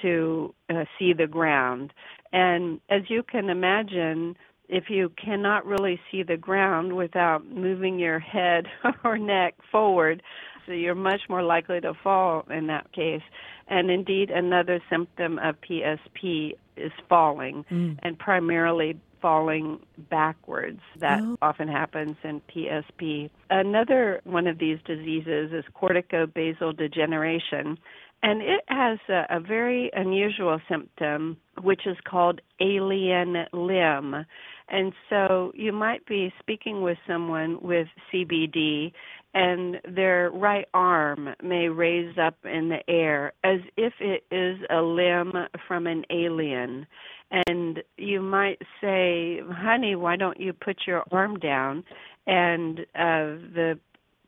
to 0.02 0.54
uh, 0.71 0.85
see 0.99 1.12
the 1.12 1.26
ground. 1.26 1.92
And 2.33 2.81
as 2.88 3.02
you 3.09 3.23
can 3.23 3.50
imagine, 3.50 4.37
if 4.69 4.85
you 4.88 5.12
cannot 5.23 5.66
really 5.66 6.00
see 6.11 6.23
the 6.23 6.37
ground 6.37 6.97
without 6.97 7.47
moving 7.47 7.99
your 7.99 8.19
head 8.19 8.66
or 9.04 9.19
neck 9.19 9.54
forward, 9.71 10.23
so 10.66 10.73
you're 10.73 10.95
much 10.95 11.23
more 11.28 11.42
likely 11.42 11.81
to 11.81 11.92
fall 12.02 12.47
in 12.50 12.69
that 12.69 12.92
case. 12.92 13.23
And 13.69 13.90
indeed, 13.90 14.31
another 14.31 14.81
symptom 14.88 15.38
of 15.38 15.57
PSP 15.61 16.54
is 16.76 16.92
falling, 17.09 17.64
mm. 17.71 17.99
and 18.02 18.19
primarily 18.19 18.99
falling 19.23 19.79
backwards. 20.11 20.81
That 20.99 21.21
oh. 21.23 21.38
often 21.41 21.69
happens 21.69 22.17
in 22.25 22.43
PSP. 22.55 23.31
Another 23.49 24.21
one 24.25 24.47
of 24.47 24.59
these 24.59 24.79
diseases 24.85 25.52
is 25.52 25.64
corticobasal 25.81 26.76
degeneration, 26.76 27.79
and 28.23 28.43
it 28.43 28.64
has 28.67 28.99
a, 29.09 29.25
a 29.31 29.41
very 29.41 29.91
unusual 29.95 30.61
symptom, 30.69 31.38
which 31.62 31.87
is 31.87 31.97
called 32.05 32.41
alien 32.61 33.47
limb. 33.52 34.26
And 34.69 34.93
so 35.09 35.52
you 35.55 35.73
might 35.73 36.05
be 36.07 36.33
speaking 36.41 36.83
with 36.83 36.99
someone 37.07 37.59
with 37.62 37.88
CBD 38.12 38.93
and 39.35 39.81
their 39.88 40.31
right 40.31 40.67
arm 40.75 41.31
may 41.43 41.69
raise 41.69 42.17
up 42.19 42.37
in 42.45 42.69
the 42.69 42.88
air 42.88 43.33
as 43.43 43.61
if 43.76 43.95
it 44.00 44.25
is 44.31 44.59
a 44.71 44.83
limb 44.83 45.33
from 45.67 45.87
an 45.87 46.05
alien. 46.11 46.87
And 47.33 47.83
you 47.97 48.21
might 48.21 48.61
say, 48.81 49.41
honey, 49.51 49.97
why 49.97 50.17
don't 50.17 50.39
you 50.39 50.53
put 50.53 50.83
your 50.87 51.03
arm 51.11 51.39
down? 51.39 51.83
And 52.27 52.81
uh, 52.95 53.41
the 53.55 53.79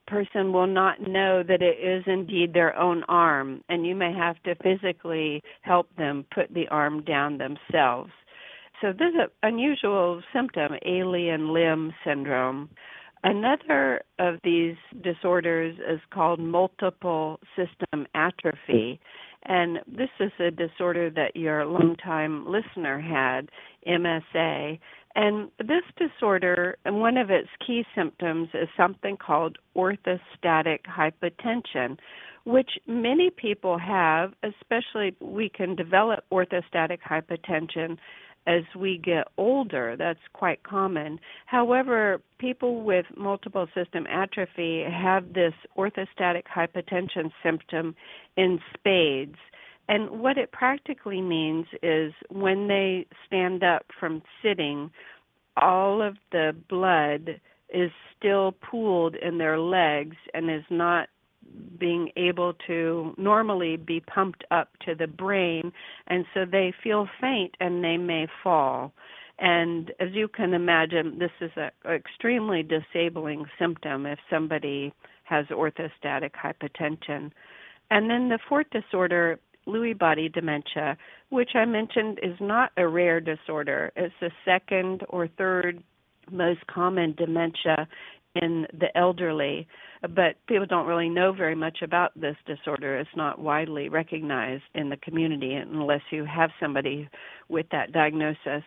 person 0.07 0.53
will 0.53 0.67
not 0.67 1.01
know 1.01 1.43
that 1.43 1.63
it 1.63 1.79
is 1.81 2.05
indeed 2.07 2.53
their 2.53 2.77
own 2.77 3.05
arm, 3.05 3.63
and 3.69 3.87
you 3.87 3.95
may 3.95 4.13
have 4.13 4.43
to 4.45 4.55
physically 4.57 5.43
help 5.63 5.95
them 5.97 6.25
put 6.35 6.53
the 6.53 6.69
arm 6.69 7.03
down 7.03 7.39
themselves. 7.39 8.11
So 8.81 8.93
this 8.93 9.09
is 9.09 9.21
an 9.21 9.29
unusual 9.43 10.23
symptom, 10.33 10.73
alien 10.85 11.53
limb 11.53 11.93
syndrome. 12.05 12.71
Another 13.23 14.03
of 14.19 14.35
these 14.45 14.77
disorders 15.03 15.77
is 15.89 16.01
called 16.13 16.41
multiple 16.41 17.41
system 17.57 18.07
atrophy. 18.15 19.01
And 19.47 19.79
this 19.87 20.09
is 20.21 20.33
a 20.39 20.51
disorder 20.51 21.11
that 21.11 21.37
your 21.37 21.67
longtime 21.67 22.47
listener 22.47 23.01
had, 23.01 23.51
MSA. 23.87 24.79
And 25.15 25.51
this 25.59 25.83
disorder, 25.97 26.77
and 26.85 27.01
one 27.01 27.17
of 27.17 27.31
its 27.31 27.49
key 27.65 27.85
symptoms 27.95 28.49
is 28.55 28.69
something 28.77 29.17
called 29.17 29.59
orthostatic 29.77 30.81
hypotension, 30.89 31.99
which 32.45 32.71
many 32.87 33.31
people 33.31 33.79
have, 33.79 34.33
especially 34.43 35.15
we 35.21 35.49
can 35.49 35.77
develop 35.77 36.25
orthostatic 36.33 36.99
hypotension 37.09 37.97
as 38.47 38.63
we 38.77 38.99
get 38.99 39.29
older. 39.37 39.97
That's 39.97 40.19
quite 40.33 40.63
common. 40.63 41.19
However, 41.47 42.21
people 42.39 42.83
with 42.83 43.07
multiple 43.17 43.67
system 43.75 44.07
atrophy 44.07 44.85
have 44.85 45.33
this 45.33 45.55
orthostatic 45.77 46.43
hypotension 46.55 47.31
symptom 47.43 47.95
in 48.37 48.61
spades. 48.77 49.37
And 49.89 50.11
what 50.11 50.39
it 50.39 50.53
practically 50.53 51.21
means 51.21 51.67
is 51.83 52.13
when 52.31 52.69
they 52.69 53.07
stand 53.27 53.63
up 53.63 53.87
from 53.99 54.23
sitting, 54.43 54.91
all 55.57 56.03
of 56.03 56.17
the 56.33 56.55
blood 56.69 57.41
is 57.69 57.91
still 58.17 58.53
pooled 58.53 59.15
in 59.17 59.39
their 59.39 59.59
legs 59.59 60.17
and 60.33 60.51
is 60.51 60.65
not 60.71 61.09
being 61.79 62.11
able 62.17 62.55
to 62.67 63.15
normally 63.17 63.77
be 63.77 64.01
pumped 64.01 64.45
up 64.51 64.71
to 64.87 64.95
the 64.95 65.07
brain, 65.07 65.73
and 66.07 66.25
so 66.33 66.45
they 66.45 66.73
feel 66.83 67.09
faint 67.21 67.55
and 67.61 67.83
they 67.83 67.97
may 67.97 68.27
fall. 68.43 68.93
And 69.39 69.91
as 69.99 70.11
you 70.13 70.29
can 70.29 70.55
imagine, 70.55 71.19
this 71.19 71.33
is 71.41 71.51
an 71.57 71.71
extremely 71.87 72.63
disabling 72.63 73.47
symptom 73.59 74.07
if 74.07 74.19
somebody 74.31 74.93
has 75.25 75.47
orthostatic 75.47 76.31
hypotension. 76.33 77.33
And 77.91 78.09
then 78.09 78.29
the 78.29 78.39
fourth 78.49 78.69
disorder, 78.71 79.39
Lewy 79.67 79.99
body 79.99 80.29
dementia, 80.29 80.97
which 81.31 81.51
I 81.55 81.65
mentioned 81.65 82.21
is 82.23 82.37
not 82.41 82.71
a 82.77 82.87
rare 82.87 83.21
disorder. 83.21 83.93
It's 83.97 84.15
the 84.21 84.31
second 84.45 85.03
or 85.09 85.27
third 85.27 85.83
most 86.31 86.67
common 86.67 87.15
dementia 87.17 87.89
in 88.35 88.67
the 88.73 88.97
elderly, 88.97 89.67
but 90.03 90.37
people 90.47 90.67
don't 90.67 90.87
really 90.87 91.09
know 91.09 91.33
very 91.33 91.55
much 91.55 91.79
about 91.83 92.13
this 92.19 92.37
disorder. 92.47 92.99
It's 92.99 93.17
not 93.17 93.39
widely 93.39 93.89
recognized 93.89 94.65
in 94.75 94.91
the 94.91 94.97
community 94.97 95.55
unless 95.55 96.03
you 96.11 96.25
have 96.25 96.51
somebody 96.61 97.09
with 97.49 97.67
that 97.71 97.93
diagnosis. 97.93 98.65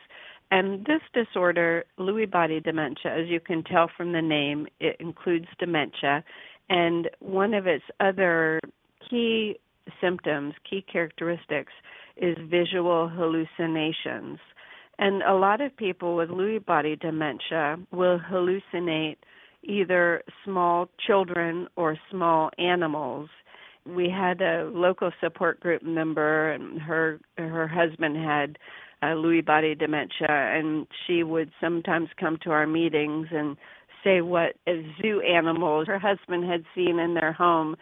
And 0.49 0.85
this 0.85 1.01
disorder, 1.13 1.83
Lewy 1.99 2.29
body 2.29 2.61
dementia, 2.61 3.13
as 3.13 3.27
you 3.27 3.39
can 3.39 3.63
tell 3.63 3.89
from 3.97 4.13
the 4.13 4.21
name, 4.21 4.67
it 4.79 4.95
includes 4.99 5.47
dementia. 5.59 6.23
And 6.69 7.09
one 7.19 7.53
of 7.53 7.67
its 7.67 7.83
other 7.99 8.59
key 9.09 9.59
symptoms, 9.99 10.53
key 10.69 10.85
characteristics, 10.89 11.73
is 12.15 12.37
visual 12.49 13.09
hallucinations. 13.09 14.39
And 14.99 15.21
a 15.23 15.33
lot 15.33 15.61
of 15.61 15.75
people 15.75 16.15
with 16.15 16.29
Lewy 16.29 16.65
body 16.65 16.95
dementia 16.95 17.77
will 17.91 18.19
hallucinate 18.19 19.17
either 19.63 20.23
small 20.43 20.89
children 21.05 21.67
or 21.75 21.97
small 22.11 22.49
animals. 22.57 23.29
We 23.85 24.09
had 24.09 24.41
a 24.41 24.69
local 24.73 25.11
support 25.21 25.59
group 25.59 25.81
member, 25.83 26.51
and 26.51 26.81
her 26.81 27.19
her 27.37 27.67
husband 27.67 28.17
had 28.17 28.57
uh, 29.01 29.15
Lewy 29.15 29.45
body 29.45 29.75
dementia, 29.75 30.27
and 30.29 30.87
she 31.05 31.23
would 31.23 31.51
sometimes 31.61 32.09
come 32.19 32.37
to 32.43 32.51
our 32.51 32.67
meetings 32.67 33.27
and 33.31 33.55
say 34.03 34.21
what 34.21 34.55
a 34.67 34.83
zoo 35.01 35.21
animals 35.21 35.87
her 35.87 35.99
husband 35.99 36.49
had 36.49 36.63
seen 36.75 36.99
in 36.99 37.13
their 37.13 37.33
home 37.33 37.75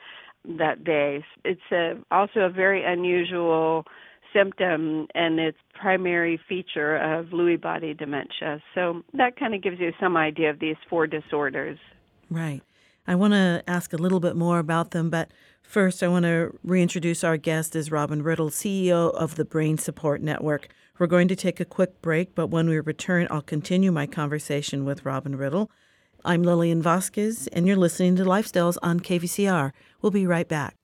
that 0.57 0.83
day. 0.83 1.23
It's 1.43 1.59
a, 1.71 1.93
also 2.11 2.41
a 2.41 2.49
very 2.49 2.83
unusual 2.83 3.85
symptom 4.35 5.07
and 5.15 5.39
its 5.39 5.57
primary 5.73 6.39
feature 6.49 6.97
of 6.97 7.27
Lewy 7.27 7.59
body 7.59 7.93
dementia. 7.93 8.61
So 8.73 9.03
that 9.13 9.39
kind 9.39 9.55
of 9.55 9.61
gives 9.61 9.79
you 9.79 9.93
some 9.99 10.17
idea 10.17 10.49
of 10.49 10.59
these 10.59 10.75
four 10.89 11.07
disorders. 11.07 11.79
Right. 12.29 12.61
I 13.07 13.15
want 13.15 13.33
to 13.33 13.63
ask 13.67 13.93
a 13.93 13.97
little 13.97 14.19
bit 14.19 14.35
more 14.35 14.59
about 14.59 14.91
them, 14.91 15.09
but 15.09 15.29
first 15.61 16.01
I 16.01 16.07
want 16.07 16.23
to 16.23 16.57
reintroduce 16.63 17.23
our 17.23 17.37
guest 17.37 17.75
as 17.75 17.91
Robin 17.91 18.23
Riddle, 18.23 18.49
CEO 18.49 19.13
of 19.13 19.35
the 19.35 19.45
Brain 19.45 19.77
Support 19.77 20.21
Network. 20.21 20.69
We're 20.97 21.07
going 21.07 21.27
to 21.27 21.35
take 21.35 21.59
a 21.59 21.65
quick 21.65 22.01
break, 22.01 22.33
but 22.33 22.47
when 22.47 22.67
we 22.67 22.79
return, 22.79 23.27
I'll 23.29 23.41
continue 23.41 23.91
my 23.91 24.07
conversation 24.07 24.85
with 24.85 25.05
Robin 25.05 25.35
Riddle. 25.35 25.69
I'm 26.23 26.41
Lillian 26.41 26.81
Vasquez, 26.81 27.47
and 27.53 27.67
you're 27.67 27.75
listening 27.75 28.15
to 28.15 28.23
Lifestyles 28.23 28.77
on 28.81 28.99
KVCR. 28.99 29.71
We'll 30.01 30.11
be 30.11 30.25
right 30.25 30.47
back. 30.47 30.75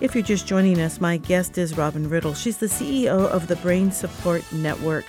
If 0.00 0.14
you're 0.14 0.22
just 0.22 0.46
joining 0.46 0.80
us, 0.80 1.00
my 1.00 1.16
guest 1.16 1.58
is 1.58 1.76
Robin 1.76 2.08
Riddle. 2.08 2.32
She's 2.32 2.58
the 2.58 2.66
CEO 2.66 3.26
of 3.26 3.48
the 3.48 3.56
Brain 3.56 3.90
Support 3.90 4.44
Network. 4.52 5.04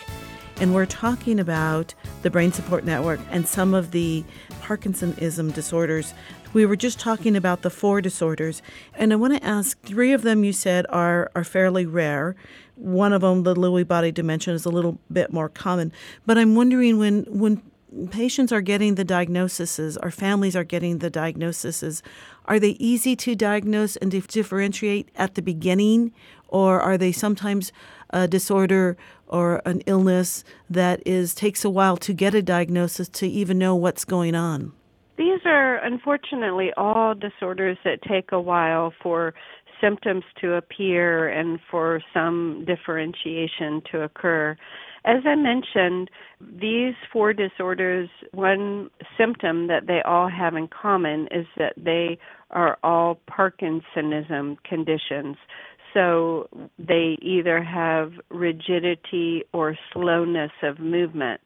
And 0.60 0.74
we're 0.74 0.88
talking 0.88 1.40
about 1.40 1.94
the 2.24 2.32
Brain 2.32 2.52
Support 2.52 2.86
Network 2.86 3.20
and 3.30 3.48
some 3.48 3.76
of 3.76 3.92
the 3.92 4.26
Parkinsonism 4.64 5.54
disorders. 5.54 6.16
We 6.54 6.66
were 6.66 6.76
just 6.76 7.00
talking 7.00 7.36
about 7.36 7.62
the 7.62 7.70
four 7.70 8.02
disorders. 8.02 8.64
And 8.96 9.14
I 9.14 9.16
want 9.18 9.36
to 9.36 9.46
ask 9.46 9.80
three 9.84 10.12
of 10.12 10.24
them 10.24 10.44
you 10.44 10.54
said 10.54 10.88
are, 10.90 11.30
are 11.36 11.44
fairly 11.44 11.86
rare. 11.86 12.36
One 12.74 13.14
of 13.14 13.22
them, 13.22 13.44
the 13.44 13.54
Lewy 13.54 13.88
body 13.88 14.12
dementia, 14.12 14.56
is 14.56 14.66
a 14.66 14.70
little 14.70 14.98
bit 15.14 15.32
more 15.32 15.50
common. 15.50 15.94
But 16.26 16.40
I'm 16.40 16.56
wondering 16.56 16.98
when, 16.98 17.26
when 17.26 17.62
patients 18.12 18.52
are 18.52 18.62
getting 18.62 18.96
the 18.96 19.04
diagnoses, 19.04 19.98
our 19.98 20.12
families 20.12 20.56
are 20.56 20.64
getting 20.64 21.00
the 21.00 21.10
diagnoses, 21.10 22.04
are 22.46 22.60
they 22.60 22.72
easy 22.80 23.16
to 23.16 23.36
diagnose 23.36 23.96
and 23.98 24.12
differentiate 24.12 25.10
at 25.16 25.36
the 25.36 25.42
beginning, 25.42 26.14
or 26.48 26.80
are 26.82 26.98
they 26.98 27.12
sometimes 27.12 27.72
a 28.12 28.28
disorder 28.28 28.98
or 29.28 29.62
an 29.66 29.82
illness 29.86 30.44
that 30.70 31.02
is 31.06 31.36
takes 31.36 31.64
a 31.64 31.70
while 31.70 31.98
to 31.98 32.14
get 32.14 32.34
a 32.34 32.42
diagnosis 32.42 33.08
to 33.10 33.28
even 33.28 33.58
know 33.58 33.76
what's 33.76 34.06
going 34.06 34.36
on? 34.36 34.72
These 35.18 35.42
are 35.46 35.76
unfortunately 35.84 36.72
all 36.78 37.14
disorders 37.14 37.78
that 37.84 38.02
take 38.02 38.32
a 38.32 38.40
while 38.40 38.94
for 39.04 39.34
symptoms 39.82 40.24
to 40.42 40.54
appear 40.56 41.30
and 41.30 41.60
for 41.70 42.02
some 42.14 42.66
differentiation 42.66 43.82
to 43.92 44.02
occur. 44.04 44.56
As 45.06 45.24
I 45.26 45.36
mentioned, 45.36 46.10
these 46.42 46.94
four 47.12 47.34
disorders, 47.34 48.10
one 48.34 48.90
symptom 49.18 49.68
that 49.68 49.88
they 49.88 50.02
all 50.06 50.30
have 50.30 50.56
in 50.56 50.68
common 50.68 51.28
is 51.32 51.46
that 51.58 51.74
they 51.78 52.18
are 52.52 52.78
all 52.84 53.20
Parkinsonism 53.30 54.58
conditions. 54.64 55.38
So 55.94 56.50
they 56.78 57.18
either 57.22 57.64
have 57.64 58.12
rigidity 58.30 59.44
or 59.54 59.78
slowness 59.94 60.52
of 60.64 60.80
movement. 60.80 61.42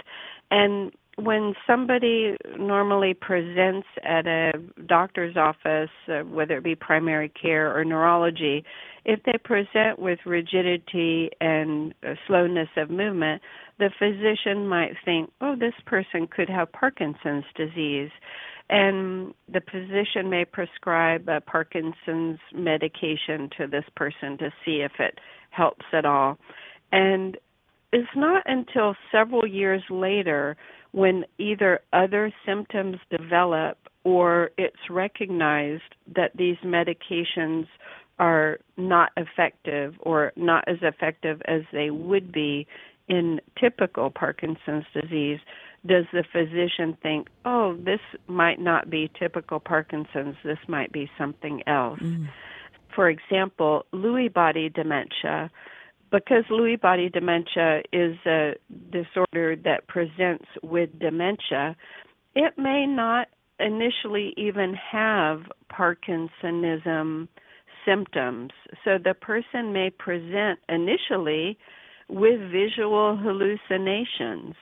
And 0.51 0.91
when 1.17 1.53
somebody 1.67 2.35
normally 2.57 3.13
presents 3.13 3.87
at 4.03 4.25
a 4.25 4.53
doctor's 4.87 5.37
office, 5.37 5.89
uh, 6.07 6.19
whether 6.21 6.57
it 6.57 6.63
be 6.63 6.75
primary 6.75 7.29
care 7.29 7.75
or 7.77 7.85
neurology, 7.85 8.63
if 9.05 9.19
they 9.23 9.37
present 9.43 9.99
with 9.99 10.19
rigidity 10.25 11.29
and 11.39 11.93
uh, 12.03 12.13
slowness 12.27 12.69
of 12.77 12.89
movement, 12.89 13.41
the 13.77 13.91
physician 13.99 14.67
might 14.67 14.93
think, 15.05 15.31
oh, 15.41 15.55
this 15.55 15.73
person 15.85 16.27
could 16.27 16.49
have 16.49 16.71
Parkinson's 16.71 17.45
disease. 17.55 18.11
And 18.69 19.33
the 19.51 19.61
physician 19.61 20.29
may 20.29 20.45
prescribe 20.45 21.27
a 21.27 21.41
Parkinson's 21.41 22.39
medication 22.53 23.49
to 23.57 23.67
this 23.67 23.85
person 23.95 24.37
to 24.39 24.51
see 24.65 24.77
if 24.77 24.93
it 24.99 25.19
helps 25.51 25.85
at 25.91 26.05
all. 26.05 26.39
And 26.91 27.37
it's 27.91 28.09
not 28.15 28.43
until 28.47 28.95
several 29.11 29.45
years 29.45 29.83
later 29.91 30.57
when 30.93 31.25
either 31.37 31.81
other 31.91 32.31
symptoms 32.45 32.97
develop 33.09 33.77
or 34.03 34.51
it's 34.57 34.89
recognized 34.89 35.95
that 36.15 36.31
these 36.35 36.57
medications 36.63 37.67
are 38.19 38.59
not 38.77 39.11
effective 39.17 39.95
or 39.99 40.31
not 40.35 40.63
as 40.67 40.77
effective 40.81 41.41
as 41.45 41.61
they 41.73 41.89
would 41.89 42.31
be 42.31 42.67
in 43.09 43.41
typical 43.59 44.11
Parkinson's 44.11 44.85
disease, 44.93 45.39
does 45.85 46.05
the 46.13 46.23
physician 46.31 46.97
think, 47.01 47.27
oh, 47.43 47.75
this 47.75 47.99
might 48.27 48.59
not 48.59 48.89
be 48.89 49.11
typical 49.19 49.59
Parkinson's, 49.59 50.35
this 50.43 50.59
might 50.67 50.91
be 50.91 51.09
something 51.17 51.63
else? 51.67 51.99
Mm. 51.99 52.29
For 52.95 53.09
example, 53.09 53.85
Lewy 53.93 54.31
body 54.31 54.69
dementia, 54.69 55.49
because 56.13 56.43
Lewy 56.51 56.79
body 56.79 57.09
dementia 57.09 57.81
is 57.91 58.15
a 58.27 58.53
disorder 58.91 59.55
that 59.63 59.87
presents 59.87 60.45
with 60.61 60.91
dementia, 60.99 61.75
it 62.35 62.53
may 62.55 62.85
not 62.85 63.29
initially 63.59 64.31
even 64.37 64.75
have 64.75 65.41
Parkinsonism 65.71 67.27
symptoms. 67.83 68.51
So 68.85 68.99
the 69.03 69.15
person 69.15 69.73
may 69.73 69.89
present 69.89 70.59
initially 70.69 71.57
with 72.09 72.39
visual 72.51 73.17
hallucinations. 73.17 74.53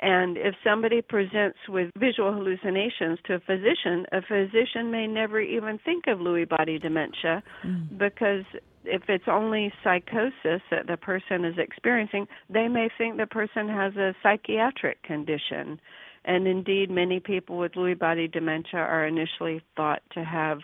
And 0.00 0.36
if 0.36 0.54
somebody 0.64 1.00
presents 1.00 1.58
with 1.68 1.90
visual 1.96 2.32
hallucinations 2.32 3.18
to 3.26 3.34
a 3.34 3.40
physician, 3.40 4.04
a 4.12 4.20
physician 4.22 4.90
may 4.90 5.06
never 5.06 5.40
even 5.40 5.78
think 5.84 6.08
of 6.08 6.18
Lewy 6.18 6.48
body 6.48 6.78
dementia 6.78 7.42
mm. 7.64 7.98
because 7.98 8.44
if 8.84 9.02
it's 9.08 9.28
only 9.28 9.72
psychosis 9.82 10.62
that 10.70 10.86
the 10.86 10.96
person 10.96 11.44
is 11.44 11.56
experiencing, 11.58 12.26
they 12.48 12.68
may 12.68 12.88
think 12.96 13.16
the 13.16 13.26
person 13.26 13.68
has 13.68 13.96
a 13.96 14.14
psychiatric 14.22 15.02
condition. 15.02 15.80
And 16.24 16.46
indeed, 16.46 16.90
many 16.90 17.20
people 17.20 17.58
with 17.58 17.72
Lewy 17.72 17.98
body 17.98 18.28
dementia 18.28 18.80
are 18.80 19.06
initially 19.06 19.62
thought 19.76 20.02
to 20.12 20.24
have 20.24 20.58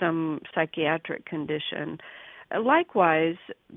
some 0.00 0.40
psychiatric 0.54 1.26
condition. 1.26 1.98
Likewise, 2.58 3.36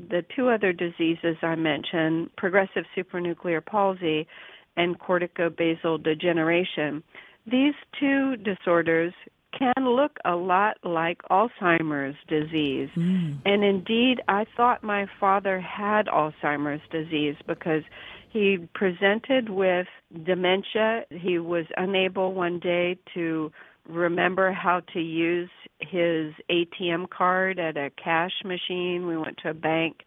the 0.09 0.23
two 0.35 0.49
other 0.49 0.73
diseases 0.73 1.37
I 1.41 1.55
mentioned, 1.55 2.35
progressive 2.35 2.85
supranuclear 2.95 3.65
palsy 3.65 4.27
and 4.75 4.99
corticobasal 4.99 6.03
degeneration, 6.03 7.03
these 7.45 7.73
two 7.99 8.35
disorders 8.37 9.13
can 9.57 9.73
look 9.85 10.17
a 10.25 10.35
lot 10.35 10.77
like 10.83 11.21
Alzheimer's 11.31 12.15
disease. 12.27 12.89
Mm. 12.95 13.39
And 13.45 13.63
indeed, 13.63 14.21
I 14.27 14.45
thought 14.55 14.83
my 14.83 15.07
father 15.19 15.59
had 15.59 16.07
Alzheimer's 16.07 16.81
disease 16.91 17.35
because 17.47 17.83
he 18.29 18.67
presented 18.73 19.49
with 19.49 19.87
dementia. 20.25 21.05
He 21.09 21.39
was 21.39 21.65
unable 21.77 22.33
one 22.33 22.59
day 22.59 22.97
to 23.13 23.51
remember 23.87 24.51
how 24.51 24.81
to 24.93 24.99
use 24.99 25.49
his 25.79 26.33
ATM 26.49 27.09
card 27.09 27.59
at 27.59 27.77
a 27.77 27.89
cash 27.91 28.33
machine. 28.43 29.07
We 29.07 29.17
went 29.17 29.37
to 29.43 29.51
a 29.51 29.53
bank 29.53 30.03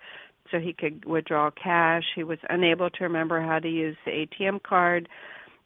so 0.50 0.58
he 0.58 0.72
could 0.72 1.04
withdraw 1.04 1.50
cash. 1.50 2.04
He 2.14 2.24
was 2.24 2.38
unable 2.48 2.90
to 2.90 3.04
remember 3.04 3.40
how 3.40 3.58
to 3.58 3.68
use 3.68 3.96
the 4.04 4.26
ATM 4.26 4.62
card. 4.62 5.08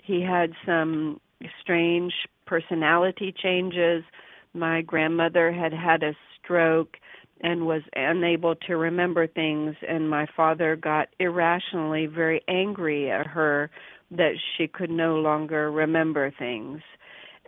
He 0.03 0.21
had 0.21 0.53
some 0.67 1.21
strange 1.61 2.13
personality 2.47 3.35
changes. 3.43 4.05
My 4.53 4.83
grandmother 4.83 5.53
had 5.53 5.73
had 5.73 6.03
a 6.03 6.17
stroke 6.43 6.97
and 7.41 7.67
was 7.67 7.83
unable 7.95 8.55
to 8.55 8.77
remember 8.77 9.27
things 9.27 9.75
and 9.87 10.09
my 10.09 10.27
father 10.37 10.77
got 10.77 11.09
irrationally 11.19 12.07
very 12.07 12.43
angry 12.49 13.11
at 13.11 13.27
her 13.27 13.71
that 14.11 14.35
she 14.57 14.69
could 14.69 14.91
no 14.91 15.17
longer 15.17 15.71
remember 15.73 16.33
things 16.39 16.81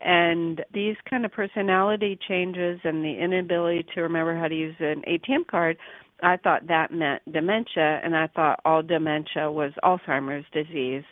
and 0.01 0.63
these 0.75 0.97
kind 1.09 1.25
of 1.25 1.33
personality 1.33 2.19
changes 2.29 2.81
and 2.85 3.05
the 3.05 3.15
inability 3.19 3.87
to 3.95 4.03
remember 4.03 4.37
how 4.37 4.49
to 4.49 4.55
use 4.55 4.77
an 4.79 5.03
ATM 5.09 5.47
card, 5.47 5.77
I 6.23 6.37
thought 6.37 6.67
that 6.69 6.93
meant 6.93 7.23
dementia, 7.31 8.01
and 8.03 8.17
I 8.17 8.27
thought 8.29 8.61
all 8.65 8.83
dementia 8.83 9.51
was 9.51 9.73
Alzheimer's 9.85 10.47
disease. 10.53 11.05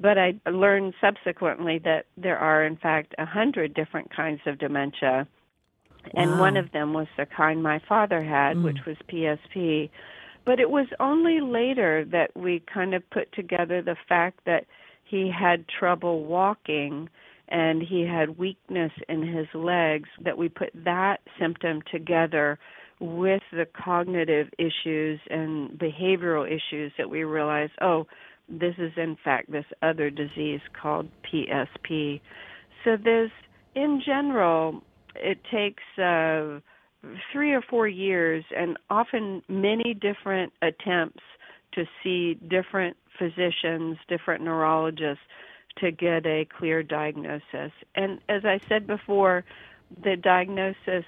But 0.00 0.18
I 0.18 0.34
learned 0.50 0.94
subsequently 1.00 1.78
that 1.84 2.06
there 2.16 2.38
are, 2.38 2.64
in 2.64 2.76
fact, 2.76 3.14
a 3.18 3.26
hundred 3.26 3.74
different 3.74 4.14
kinds 4.14 4.40
of 4.46 4.58
dementia. 4.58 5.28
And 6.14 6.40
one 6.40 6.56
of 6.56 6.72
them 6.72 6.94
was 6.94 7.08
the 7.18 7.26
kind 7.26 7.62
my 7.62 7.78
father 7.86 8.22
had, 8.22 8.56
mm. 8.56 8.64
which 8.64 8.78
was 8.86 8.96
PSP. 9.12 9.90
But 10.46 10.58
it 10.58 10.70
was 10.70 10.86
only 10.98 11.40
later 11.40 12.06
that 12.06 12.34
we 12.34 12.62
kind 12.72 12.94
of 12.94 13.08
put 13.10 13.30
together 13.32 13.82
the 13.82 13.96
fact 14.08 14.40
that 14.46 14.64
he 15.04 15.30
had 15.30 15.66
trouble 15.68 16.24
walking 16.24 17.10
and 17.48 17.82
he 17.82 18.02
had 18.06 18.38
weakness 18.38 18.92
in 19.08 19.26
his 19.26 19.48
legs, 19.54 20.08
that 20.22 20.38
we 20.38 20.48
put 20.48 20.70
that 20.84 21.20
symptom 21.38 21.82
together 21.90 22.58
with 23.00 23.42
the 23.52 23.66
cognitive 23.66 24.48
issues 24.56 25.18
and 25.30 25.70
behavioral 25.70 26.46
issues 26.46 26.92
that 26.96 27.10
we 27.10 27.24
realized, 27.24 27.72
oh, 27.80 28.06
this 28.50 28.74
is 28.78 28.92
in 28.96 29.16
fact 29.22 29.50
this 29.50 29.64
other 29.82 30.10
disease 30.10 30.60
called 30.80 31.08
PSP. 31.32 32.20
So 32.84 32.96
there's, 33.02 33.30
in 33.74 34.02
general, 34.04 34.82
it 35.14 35.38
takes 35.50 35.82
uh, 35.98 36.60
three 37.32 37.52
or 37.52 37.62
four 37.62 37.86
years 37.88 38.44
and 38.56 38.76
often 38.88 39.42
many 39.48 39.94
different 39.94 40.52
attempts 40.62 41.22
to 41.72 41.84
see 42.02 42.34
different 42.34 42.96
physicians, 43.18 43.98
different 44.08 44.42
neurologists 44.42 45.22
to 45.78 45.90
get 45.90 46.26
a 46.26 46.46
clear 46.58 46.82
diagnosis. 46.82 47.72
And 47.94 48.20
as 48.28 48.44
I 48.44 48.60
said 48.68 48.86
before, 48.86 49.44
the 50.02 50.16
diagnosis 50.16 51.04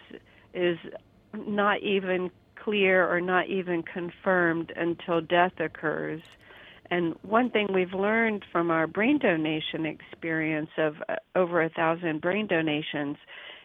is 0.54 0.78
not 1.34 1.80
even 1.82 2.30
clear 2.56 3.08
or 3.08 3.20
not 3.20 3.48
even 3.48 3.82
confirmed 3.82 4.72
until 4.76 5.20
death 5.20 5.58
occurs. 5.58 6.22
And 6.90 7.14
one 7.22 7.50
thing 7.50 7.68
we've 7.72 7.92
learned 7.94 8.44
from 8.52 8.70
our 8.70 8.86
brain 8.86 9.18
donation 9.18 9.86
experience 9.86 10.70
of 10.78 10.94
uh, 11.08 11.16
over 11.34 11.62
a 11.62 11.70
thousand 11.70 12.20
brain 12.20 12.46
donations 12.46 13.16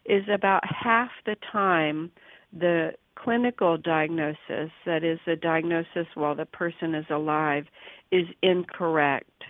is 0.06 0.24
about 0.34 0.64
half 0.64 1.10
the 1.26 1.36
time 1.52 2.12
the 2.58 2.92
clinical 3.16 3.78
diagnosis, 3.78 4.72
that 4.86 5.04
is, 5.04 5.20
the 5.26 5.36
diagnosis 5.36 6.08
while 6.16 6.36
the 6.36 6.46
person 6.46 6.96
is 6.96 7.06
alive, 7.10 7.66
is 8.12 8.26
incorrect. 8.42 9.44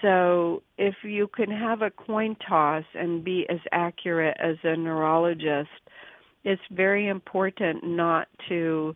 So 0.00 0.62
if 0.78 0.94
you 1.02 1.28
can 1.28 1.50
have 1.50 1.82
a 1.82 1.90
coin 1.90 2.36
toss 2.48 2.84
and 2.94 3.24
be 3.24 3.46
as 3.50 3.58
accurate 3.72 4.36
as 4.38 4.56
a 4.62 4.76
neurologist, 4.76 5.68
it's 6.44 6.62
very 6.70 7.08
important 7.08 7.84
not 7.84 8.28
to 8.48 8.94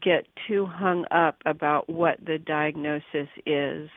get 0.00 0.26
too 0.46 0.66
hung 0.66 1.04
up 1.10 1.42
about 1.46 1.88
what 1.88 2.18
the 2.24 2.38
diagnosis 2.38 3.28
is. 3.46 3.88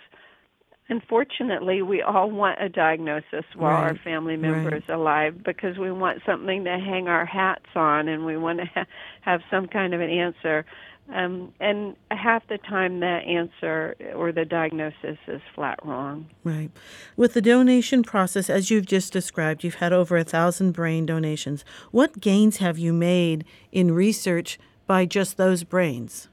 Unfortunately, 0.90 1.82
we 1.82 2.02
all 2.02 2.30
want 2.30 2.62
a 2.62 2.68
diagnosis 2.68 3.46
while 3.56 3.72
right. 3.72 3.92
our 3.92 3.96
family 4.04 4.36
member 4.36 4.76
is 4.76 4.84
alive 4.90 5.42
because 5.44 5.78
we 5.78 5.92
want 5.92 6.22
something 6.26 6.66
to 6.66 6.72
hang 6.72 7.08
our 7.08 7.26
hats 7.26 7.66
on 7.74 8.10
and 8.10 8.26
we 8.26 8.36
want 8.36 8.60
to 8.60 8.66
ha- 8.66 8.86
have 9.22 9.42
some 9.50 9.68
kind 9.68 9.94
of 9.94 10.02
an 10.02 10.10
answer. 10.10 10.66
Um, 11.12 11.54
and 11.60 11.96
half 12.12 12.48
the 12.48 12.58
time, 12.58 13.02
the 13.02 13.06
answer 13.08 13.96
or 14.16 14.32
the 14.32 14.46
diagnosis 14.46 15.18
is 15.28 15.42
flat 15.54 15.80
wrong. 15.84 16.28
Right. 16.44 16.72
With 17.18 17.34
the 17.34 17.42
donation 17.42 18.04
process, 18.04 18.50
as 18.50 18.72
you've 18.72 18.86
just 18.86 19.12
described, 19.12 19.64
you've 19.64 19.76
had 19.76 19.92
over 19.92 20.16
a 20.16 20.24
thousand 20.24 20.72
brain 20.72 21.06
donations. 21.06 21.66
What 21.92 22.22
gains 22.22 22.58
have 22.58 22.78
you 22.78 22.94
made 22.94 23.46
in 23.72 23.94
research 23.94 24.58
by 24.88 25.06
just 25.06 25.38
those 25.38 25.64
brains? 25.64 26.30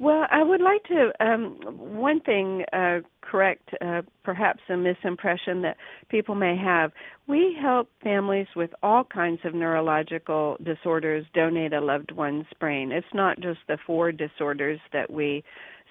Well, 0.00 0.26
I 0.30 0.42
would 0.42 0.60
like 0.60 0.82
to 0.84 1.12
um, 1.20 1.56
one 1.78 2.20
thing 2.20 2.64
uh, 2.72 3.00
correct 3.20 3.70
uh, 3.80 4.02
perhaps 4.24 4.60
a 4.68 4.72
misimpression 4.72 5.62
that 5.62 5.76
people 6.08 6.34
may 6.34 6.56
have. 6.56 6.90
We 7.28 7.56
help 7.60 7.88
families 8.02 8.48
with 8.56 8.70
all 8.82 9.04
kinds 9.04 9.40
of 9.44 9.54
neurological 9.54 10.56
disorders 10.62 11.24
donate 11.32 11.72
a 11.72 11.80
loved 11.80 12.10
one's 12.10 12.46
brain. 12.58 12.90
It's 12.90 13.06
not 13.14 13.38
just 13.40 13.60
the 13.68 13.78
four 13.86 14.10
disorders 14.10 14.80
that 14.92 15.12
we 15.12 15.44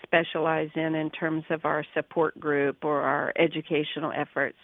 specialize 0.04 0.70
in 0.76 0.96
in 0.96 1.10
terms 1.10 1.46
of 1.50 1.64
our 1.64 1.86
support 1.94 2.38
group 2.38 2.84
or 2.84 3.02
our 3.02 3.34
educational 3.40 4.12
efforts. 4.14 4.58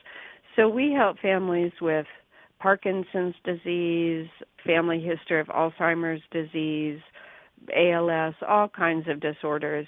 So 0.58 0.68
we 0.68 0.92
help 0.92 1.18
families 1.20 1.72
with 1.82 2.08
Parkinson's 2.60 3.36
disease, 3.44 4.28
family 4.66 5.00
history 5.00 5.40
of 5.40 5.48
Alzheimer's 5.48 6.22
disease, 6.32 7.00
ALS, 7.76 8.36
all 8.48 8.68
kinds 8.70 9.08
of 9.08 9.20
disorders. 9.20 9.88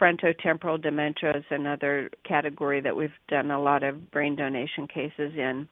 Frontotemporal 0.00 0.80
dementia 0.82 1.36
is 1.36 1.44
another 1.50 2.10
category 2.26 2.80
that 2.80 2.96
we've 2.96 3.10
done 3.28 3.50
a 3.50 3.60
lot 3.60 3.82
of 3.82 4.10
brain 4.10 4.34
donation 4.34 4.86
cases 4.86 5.32
in. 5.36 5.68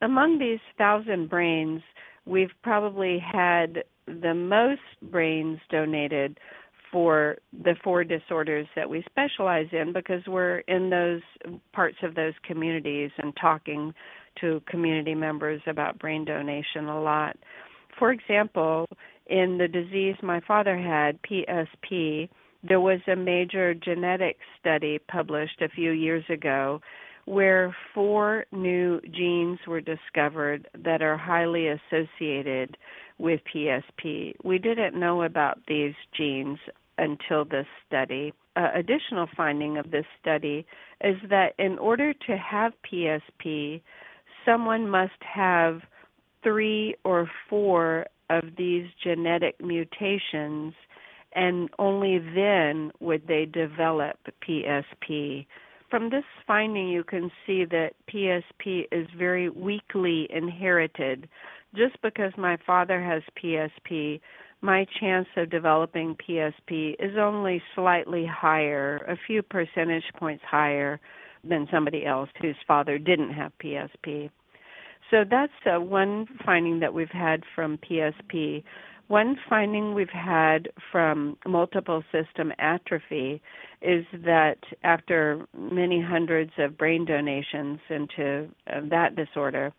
Among 0.00 0.38
these 0.38 0.60
thousand 0.78 1.28
brains, 1.28 1.82
we've 2.26 2.50
probably 2.62 3.18
had 3.18 3.84
the 4.06 4.34
most 4.34 4.80
brains 5.10 5.58
donated 5.70 6.38
for 6.90 7.36
the 7.52 7.74
four 7.82 8.04
disorders 8.04 8.66
that 8.76 8.88
we 8.88 9.04
specialize 9.10 9.68
in 9.72 9.92
because 9.92 10.22
we're 10.26 10.58
in 10.60 10.90
those 10.90 11.22
parts 11.72 11.96
of 12.02 12.14
those 12.14 12.34
communities 12.46 13.10
and 13.18 13.34
talking 13.40 13.94
to 14.40 14.62
community 14.66 15.14
members 15.14 15.60
about 15.66 15.98
brain 15.98 16.24
donation 16.24 16.86
a 16.86 17.00
lot. 17.00 17.36
For 17.98 18.10
example, 18.12 18.88
in 19.26 19.58
the 19.58 19.68
disease 19.68 20.16
my 20.22 20.40
father 20.40 20.76
had, 20.76 21.20
PSP, 21.22 22.28
there 22.62 22.80
was 22.80 23.00
a 23.06 23.16
major 23.16 23.74
genetic 23.74 24.38
study 24.60 24.98
published 25.08 25.60
a 25.60 25.68
few 25.68 25.90
years 25.90 26.24
ago 26.28 26.80
where 27.24 27.74
four 27.94 28.44
new 28.52 29.00
genes 29.02 29.58
were 29.66 29.80
discovered 29.80 30.68
that 30.84 31.02
are 31.02 31.16
highly 31.16 31.68
associated 31.68 32.76
with 33.18 33.40
PSP. 33.54 34.34
We 34.42 34.58
didn't 34.58 34.98
know 34.98 35.22
about 35.22 35.58
these 35.68 35.94
genes 36.16 36.58
until 36.98 37.44
this 37.44 37.66
study. 37.86 38.32
Uh, 38.56 38.68
additional 38.74 39.28
finding 39.36 39.78
of 39.78 39.90
this 39.90 40.04
study 40.20 40.66
is 41.02 41.16
that 41.30 41.54
in 41.58 41.78
order 41.78 42.12
to 42.12 42.36
have 42.36 42.72
PSP, 42.90 43.80
someone 44.44 44.88
must 44.88 45.12
have 45.20 45.80
three 46.42 46.94
or 47.04 47.30
four 47.48 48.06
of 48.30 48.42
these 48.56 48.86
genetic 49.02 49.60
mutations, 49.60 50.74
and 51.34 51.68
only 51.78 52.18
then 52.18 52.90
would 53.00 53.26
they 53.26 53.46
develop 53.46 54.16
PSP. 54.46 55.46
From 55.90 56.08
this 56.10 56.24
finding, 56.46 56.88
you 56.88 57.04
can 57.04 57.30
see 57.46 57.64
that 57.66 57.92
PSP 58.12 58.84
is 58.90 59.06
very 59.18 59.50
weakly 59.50 60.26
inherited. 60.30 61.28
Just 61.74 62.00
because 62.02 62.32
my 62.36 62.56
father 62.66 63.02
has 63.02 63.22
PSP, 63.42 64.20
my 64.62 64.86
chance 65.00 65.26
of 65.36 65.50
developing 65.50 66.16
PSP 66.16 66.94
is 66.98 67.16
only 67.18 67.62
slightly 67.74 68.24
higher, 68.24 68.98
a 69.08 69.16
few 69.26 69.42
percentage 69.42 70.04
points 70.18 70.44
higher 70.48 71.00
than 71.44 71.68
somebody 71.70 72.06
else 72.06 72.28
whose 72.40 72.56
father 72.66 72.98
didn't 72.98 73.32
have 73.32 73.52
PSP. 73.62 74.30
So 75.10 75.24
that's 75.28 75.52
uh, 75.66 75.80
one 75.80 76.26
finding 76.44 76.80
that 76.80 76.94
we've 76.94 77.10
had 77.10 77.42
from 77.54 77.78
PSP. 77.78 78.62
One 79.08 79.36
finding 79.48 79.92
we've 79.94 80.08
had 80.08 80.70
from 80.90 81.36
multiple 81.46 82.02
system 82.10 82.52
atrophy 82.58 83.42
is 83.82 84.06
that 84.24 84.58
after 84.84 85.46
many 85.54 86.00
hundreds 86.00 86.52
of 86.56 86.78
brain 86.78 87.04
donations 87.04 87.78
into 87.90 88.48
uh, 88.66 88.80
that 88.88 89.16
disorder, 89.16 89.72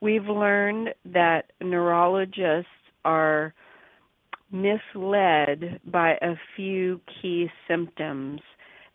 we've 0.00 0.26
learned 0.26 0.90
that 1.04 1.50
neurologists 1.60 2.70
are 3.04 3.54
misled 4.52 5.80
by 5.86 6.12
a 6.22 6.34
few 6.54 7.00
key 7.20 7.48
symptoms 7.66 8.40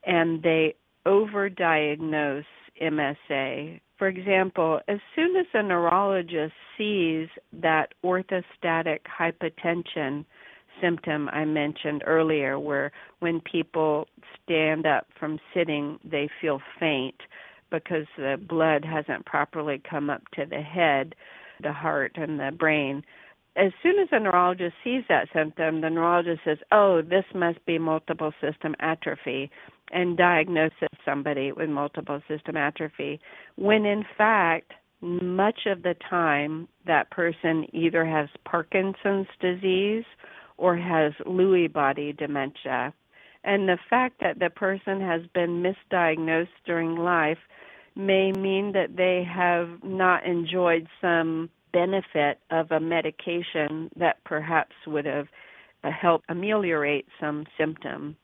and 0.06 0.42
they 0.42 0.76
overdiagnose 1.06 2.46
MSA 2.82 3.80
for 4.02 4.08
example, 4.08 4.80
as 4.88 4.98
soon 5.16 5.36
as 5.36 5.46
a 5.54 5.62
neurologist 5.62 6.56
sees 6.76 7.28
that 7.54 7.94
orthostatic 8.04 9.02
hypotension 9.06 10.26
symptom 10.82 11.30
I 11.30 11.46
mentioned 11.46 12.04
earlier, 12.08 12.58
where 12.58 12.92
when 13.20 13.42
people 13.42 14.08
stand 14.42 14.88
up 14.88 15.06
from 15.20 15.40
sitting, 15.54 16.00
they 16.04 16.32
feel 16.42 16.64
faint 16.80 17.14
because 17.70 18.08
the 18.18 18.42
blood 18.50 18.84
hasn't 18.84 19.28
properly 19.28 19.80
come 19.88 20.10
up 20.10 20.24
to 20.32 20.48
the 20.48 20.62
head, 20.62 21.14
the 21.62 21.72
heart, 21.72 22.14
and 22.16 22.40
the 22.40 22.50
brain. 22.58 23.04
As 23.56 23.72
soon 23.84 24.00
as 24.00 24.08
a 24.12 24.20
neurologist 24.20 24.74
sees 24.84 25.04
that 25.10 25.28
symptom, 25.32 25.82
the 25.82 25.92
neurologist 25.92 26.42
says, 26.44 26.58
Oh, 26.72 27.04
this 27.04 27.26
must 27.36 27.64
be 27.68 27.78
multiple 27.78 28.34
system 28.42 28.74
atrophy 28.80 29.52
and 29.92 30.18
diagnosis 30.18 30.90
somebody 31.06 31.52
with 31.52 31.70
multiple 31.70 32.22
system 32.28 32.58
atrophy 32.58 33.20
when 33.56 33.86
in 33.86 34.04
fact 34.18 34.74
much 35.02 35.62
of 35.66 35.82
the 35.82 35.96
time 36.10 36.68
that 36.86 37.10
person 37.10 37.66
either 37.74 38.06
has 38.06 38.30
Parkinson's 38.46 39.28
disease 39.40 40.06
or 40.58 40.78
has 40.78 41.14
Lewy 41.26 41.72
body 41.72 42.14
dementia. 42.14 42.94
And 43.44 43.68
the 43.68 43.80
fact 43.90 44.22
that 44.22 44.38
the 44.38 44.52
person 44.52 45.02
has 45.02 45.22
been 45.34 45.64
misdiagnosed 45.64 46.50
during 46.66 46.96
life 46.96 47.40
may 47.96 48.32
mean 48.32 48.72
that 48.74 48.96
they 48.96 49.24
have 49.24 49.70
not 49.84 50.26
enjoyed 50.26 50.88
some 51.02 51.50
benefit 51.74 52.40
of 52.52 52.70
a 52.72 52.80
medication 52.80 53.90
that 53.96 54.24
perhaps 54.24 54.76
would 54.86 55.06
have 55.06 55.28
uh, 55.84 55.90
helped 55.90 56.26
ameliorate 56.30 57.08
some 57.20 57.46
symptom 57.58 58.16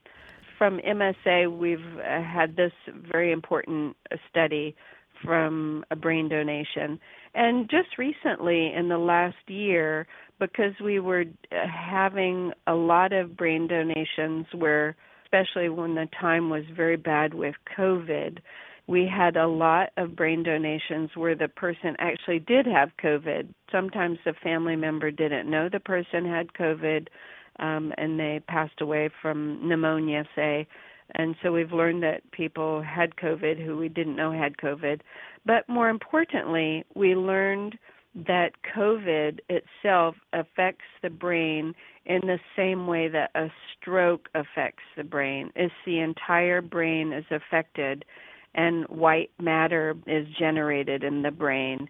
from 0.58 0.80
MSA, 0.80 1.56
we've 1.56 1.78
uh, 1.78 2.22
had 2.22 2.56
this 2.56 2.72
very 3.10 3.32
important 3.32 3.96
study 4.28 4.76
from 5.24 5.84
a 5.90 5.96
brain 5.96 6.28
donation. 6.28 7.00
And 7.34 7.70
just 7.70 7.98
recently, 7.98 8.72
in 8.74 8.88
the 8.88 8.98
last 8.98 9.36
year, 9.46 10.06
because 10.38 10.72
we 10.82 11.00
were 11.00 11.24
uh, 11.52 11.56
having 11.66 12.52
a 12.66 12.74
lot 12.74 13.12
of 13.12 13.36
brain 13.36 13.68
donations 13.68 14.46
where, 14.52 14.96
especially 15.24 15.68
when 15.68 15.94
the 15.94 16.08
time 16.20 16.50
was 16.50 16.64
very 16.74 16.96
bad 16.96 17.34
with 17.34 17.54
COVID, 17.76 18.38
we 18.86 19.06
had 19.06 19.36
a 19.36 19.46
lot 19.46 19.90
of 19.98 20.16
brain 20.16 20.42
donations 20.42 21.10
where 21.14 21.34
the 21.34 21.48
person 21.48 21.94
actually 21.98 22.38
did 22.38 22.66
have 22.66 22.90
COVID. 23.02 23.52
Sometimes 23.70 24.18
the 24.24 24.32
family 24.42 24.76
member 24.76 25.10
didn't 25.10 25.50
know 25.50 25.68
the 25.70 25.80
person 25.80 26.24
had 26.24 26.54
COVID 26.54 27.08
um, 27.58 27.92
and 27.98 28.18
they 28.18 28.40
passed 28.48 28.80
away 28.80 29.10
from 29.20 29.60
pneumonia, 29.66 30.24
say. 30.34 30.66
And 31.14 31.34
so 31.42 31.52
we've 31.52 31.72
learned 31.72 32.02
that 32.02 32.30
people 32.32 32.82
had 32.82 33.16
COVID 33.16 33.64
who 33.64 33.76
we 33.76 33.88
didn't 33.88 34.16
know 34.16 34.32
had 34.32 34.56
COVID. 34.58 35.00
But 35.46 35.68
more 35.68 35.88
importantly, 35.88 36.84
we 36.94 37.14
learned 37.14 37.78
that 38.14 38.52
COVID 38.76 39.40
itself 39.48 40.16
affects 40.32 40.84
the 41.02 41.10
brain 41.10 41.74
in 42.04 42.20
the 42.22 42.38
same 42.56 42.86
way 42.86 43.08
that 43.08 43.30
a 43.34 43.48
stroke 43.74 44.28
affects 44.34 44.82
the 44.96 45.04
brain. 45.04 45.50
Is 45.56 45.70
the 45.86 46.00
entire 46.00 46.60
brain 46.60 47.12
is 47.12 47.24
affected 47.30 48.04
and 48.54 48.86
white 48.88 49.30
matter 49.40 49.94
is 50.06 50.26
generated 50.38 51.04
in 51.04 51.22
the 51.22 51.30
brain 51.30 51.88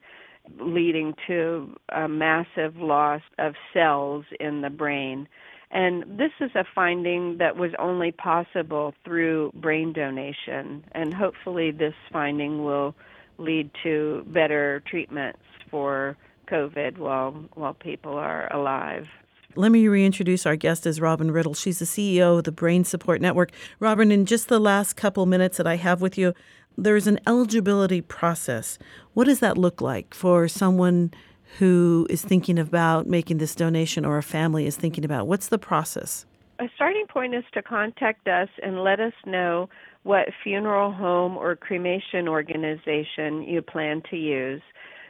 leading 0.61 1.15
to 1.27 1.75
a 1.91 2.09
massive 2.09 2.77
loss 2.77 3.23
of 3.39 3.55
cells 3.73 4.25
in 4.41 4.63
the 4.63 4.71
brain. 4.71 5.29
And 5.71 6.19
this 6.19 6.33
is 6.41 6.51
a 6.55 6.65
finding 6.75 7.39
that 7.39 7.57
was 7.57 7.73
only 7.79 8.11
possible 8.11 8.95
through 9.05 9.53
brain 9.55 9.93
donation. 9.93 10.85
And 10.93 11.13
hopefully, 11.13 11.71
this 11.71 11.95
finding 12.11 12.65
will 12.65 12.95
lead 13.37 13.71
to 13.83 14.25
better 14.29 14.83
treatments 14.87 15.41
for 15.71 16.17
COVID 16.49 16.99
while, 16.99 17.33
while 17.55 17.75
people 17.75 18.15
are 18.15 18.53
alive. 18.53 19.07
Let 19.55 19.73
me 19.73 19.89
reintroduce 19.89 20.47
our 20.47 20.57
guest 20.57 20.87
as 20.87 21.01
Robin 21.01 21.31
Riddle. 21.31 21.55
She's 21.55 21.81
the 21.81 21.85
CEO 21.85 22.39
of 22.39 22.45
the 22.45 22.53
Brain 22.53 22.85
Support 22.85 23.21
Network. 23.21 23.51
Robin, 23.81 24.13
in 24.13 24.25
just 24.25 24.49
the 24.49 24.61
last 24.61 24.95
couple 24.95 25.27
minutes 25.27 25.57
that 25.57 25.67
I 25.67 25.77
have 25.77 26.01
with 26.01 26.17
you, 26.17 26.33
there's 26.77 27.07
an 27.07 27.19
eligibility 27.27 28.01
process. 28.01 28.79
What 29.15 29.25
does 29.25 29.41
that 29.41 29.59
look 29.59 29.81
like 29.81 30.15
for 30.15 30.47
someone 30.49 31.13
who 31.59 32.07
is 32.09 32.23
thinking 32.23 32.59
about 32.59 33.07
making 33.07 33.39
this 33.39 33.55
donation 33.55 34.05
or 34.05 34.17
a 34.19 34.23
family 34.23 34.67
is 34.67 34.77
thinking 34.77 35.05
about? 35.05 35.27
What's 35.27 35.49
the 35.49 35.59
process? 35.59 36.25
A 36.61 36.69
starting 36.75 37.07
point 37.09 37.35
is 37.35 37.45
to 37.55 37.63
contact 37.63 38.29
us 38.29 38.49
and 38.63 38.83
let 38.83 39.01
us 39.01 39.13
know 39.27 39.69
what 40.05 40.29
funeral 40.43 40.93
home 40.93 41.37
or 41.37 41.57
cremation 41.57 42.29
organization 42.29 43.43
you 43.43 43.61
plan 43.63 44.03
to 44.11 44.17
use. 44.17 44.63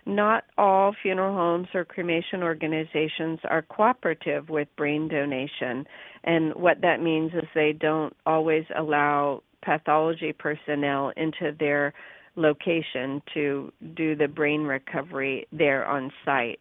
Not 0.06 0.44
all 0.56 0.94
funeral 1.02 1.34
homes 1.34 1.68
or 1.74 1.84
cremation 1.84 2.42
organizations 2.42 3.40
are 3.44 3.60
cooperative 3.60 4.48
with 4.48 4.68
brain 4.76 5.08
donation, 5.08 5.86
and 6.24 6.54
what 6.54 6.80
that 6.80 7.02
means 7.02 7.32
is 7.34 7.44
they 7.54 7.74
don't 7.74 8.16
always 8.24 8.64
allow 8.74 9.42
pathology 9.62 10.32
personnel 10.32 11.12
into 11.16 11.54
their 11.58 11.92
location 12.38 13.20
to 13.34 13.72
do 13.94 14.14
the 14.14 14.28
brain 14.28 14.62
recovery 14.62 15.46
there 15.52 15.86
on 15.86 16.10
site. 16.24 16.60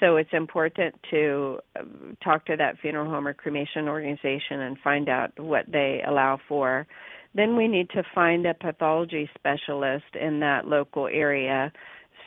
So 0.00 0.16
it's 0.16 0.32
important 0.32 0.94
to 1.10 1.60
um, 1.78 2.16
talk 2.22 2.44
to 2.46 2.56
that 2.56 2.78
funeral 2.80 3.08
home 3.08 3.28
or 3.28 3.34
cremation 3.34 3.88
organization 3.88 4.60
and 4.60 4.76
find 4.82 5.08
out 5.08 5.38
what 5.38 5.66
they 5.70 6.02
allow 6.06 6.40
for. 6.48 6.86
Then 7.34 7.56
we 7.56 7.68
need 7.68 7.88
to 7.90 8.02
find 8.14 8.44
a 8.44 8.54
pathology 8.54 9.30
specialist 9.34 10.16
in 10.20 10.40
that 10.40 10.66
local 10.66 11.06
area 11.06 11.72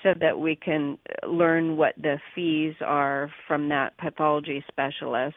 so 0.02 0.14
that 0.20 0.40
we 0.40 0.56
can 0.56 0.98
learn 1.28 1.78
what 1.78 1.96
the 1.98 2.18
fees 2.34 2.76
are 2.82 3.30
from 3.48 3.70
that 3.70 3.98
pathology 3.98 4.64
specialist. 4.68 5.36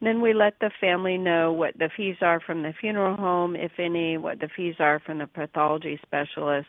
Then 0.00 0.20
we 0.20 0.34
let 0.34 0.58
the 0.60 0.70
family 0.80 1.16
know 1.16 1.52
what 1.52 1.78
the 1.78 1.90
fees 1.96 2.16
are 2.20 2.40
from 2.40 2.62
the 2.62 2.74
funeral 2.80 3.16
home, 3.16 3.56
if 3.56 3.72
any, 3.78 4.18
what 4.18 4.40
the 4.40 4.48
fees 4.54 4.74
are 4.78 5.00
from 5.00 5.18
the 5.18 5.26
pathology 5.26 5.98
specialist. 6.04 6.68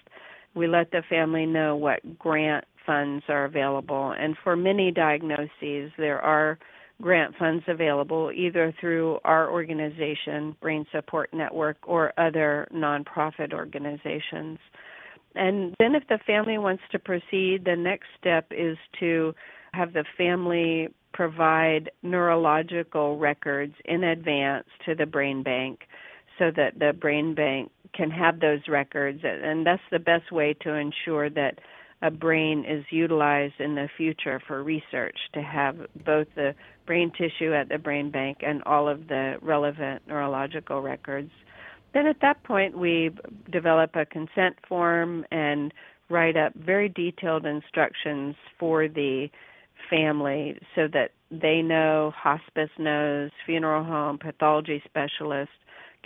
We 0.55 0.67
let 0.67 0.91
the 0.91 1.03
family 1.09 1.45
know 1.45 1.75
what 1.75 2.17
grant 2.17 2.65
funds 2.85 3.25
are 3.27 3.45
available. 3.45 4.13
And 4.17 4.35
for 4.43 4.55
many 4.55 4.91
diagnoses, 4.91 5.91
there 5.97 6.21
are 6.21 6.57
grant 7.01 7.35
funds 7.37 7.63
available 7.67 8.31
either 8.33 8.73
through 8.79 9.19
our 9.23 9.51
organization, 9.51 10.55
Brain 10.61 10.85
Support 10.91 11.33
Network, 11.33 11.77
or 11.83 12.13
other 12.17 12.67
nonprofit 12.73 13.53
organizations. 13.53 14.57
And 15.35 15.75
then, 15.79 15.93
if 15.93 16.07
the 16.07 16.17
family 16.25 16.57
wants 16.57 16.81
to 16.91 16.97
proceed, 16.97 17.65
the 17.65 17.75
next 17.77 18.07
step 18.19 18.47
is 18.51 18.77
to 18.99 19.35
have 19.73 19.93
the 19.93 20.05
family 20.17 20.89
provide 21.17 21.89
neurological 22.03 23.17
records 23.17 23.73
in 23.85 24.03
advance 24.03 24.67
to 24.85 24.93
the 24.93 25.07
brain 25.07 25.41
bank 25.41 25.79
so 26.37 26.51
that 26.55 26.77
the 26.77 26.93
brain 26.93 27.33
bank 27.33 27.71
can 27.95 28.11
have 28.11 28.39
those 28.39 28.59
records 28.69 29.21
and 29.23 29.65
that's 29.65 29.81
the 29.91 29.97
best 29.97 30.31
way 30.31 30.53
to 30.61 30.75
ensure 30.75 31.27
that 31.27 31.57
a 32.03 32.11
brain 32.11 32.63
is 32.69 32.85
utilized 32.91 33.59
in 33.59 33.73
the 33.73 33.89
future 33.97 34.39
for 34.47 34.61
research 34.61 35.17
to 35.33 35.41
have 35.41 35.75
both 36.05 36.27
the 36.35 36.53
brain 36.85 37.11
tissue 37.17 37.51
at 37.51 37.67
the 37.67 37.79
brain 37.79 38.11
bank 38.11 38.37
and 38.45 38.61
all 38.67 38.87
of 38.87 39.07
the 39.07 39.37
relevant 39.41 40.03
neurological 40.07 40.83
records. 40.83 41.31
Then 41.95 42.05
at 42.05 42.21
that 42.21 42.43
point, 42.43 42.77
we 42.77 43.09
develop 43.51 43.95
a 43.95 44.05
consent 44.05 44.57
form 44.69 45.25
and 45.31 45.73
write 46.11 46.37
up 46.37 46.53
very 46.53 46.89
detailed 46.89 47.47
instructions 47.47 48.35
for 48.59 48.87
the 48.87 49.29
family 49.89 50.57
so 50.75 50.87
that 50.93 51.11
they 51.31 51.61
know, 51.61 52.11
hospice 52.15 52.69
knows, 52.77 53.31
funeral 53.45 53.83
home, 53.83 54.17
pathology 54.17 54.81
specialist, 54.85 55.51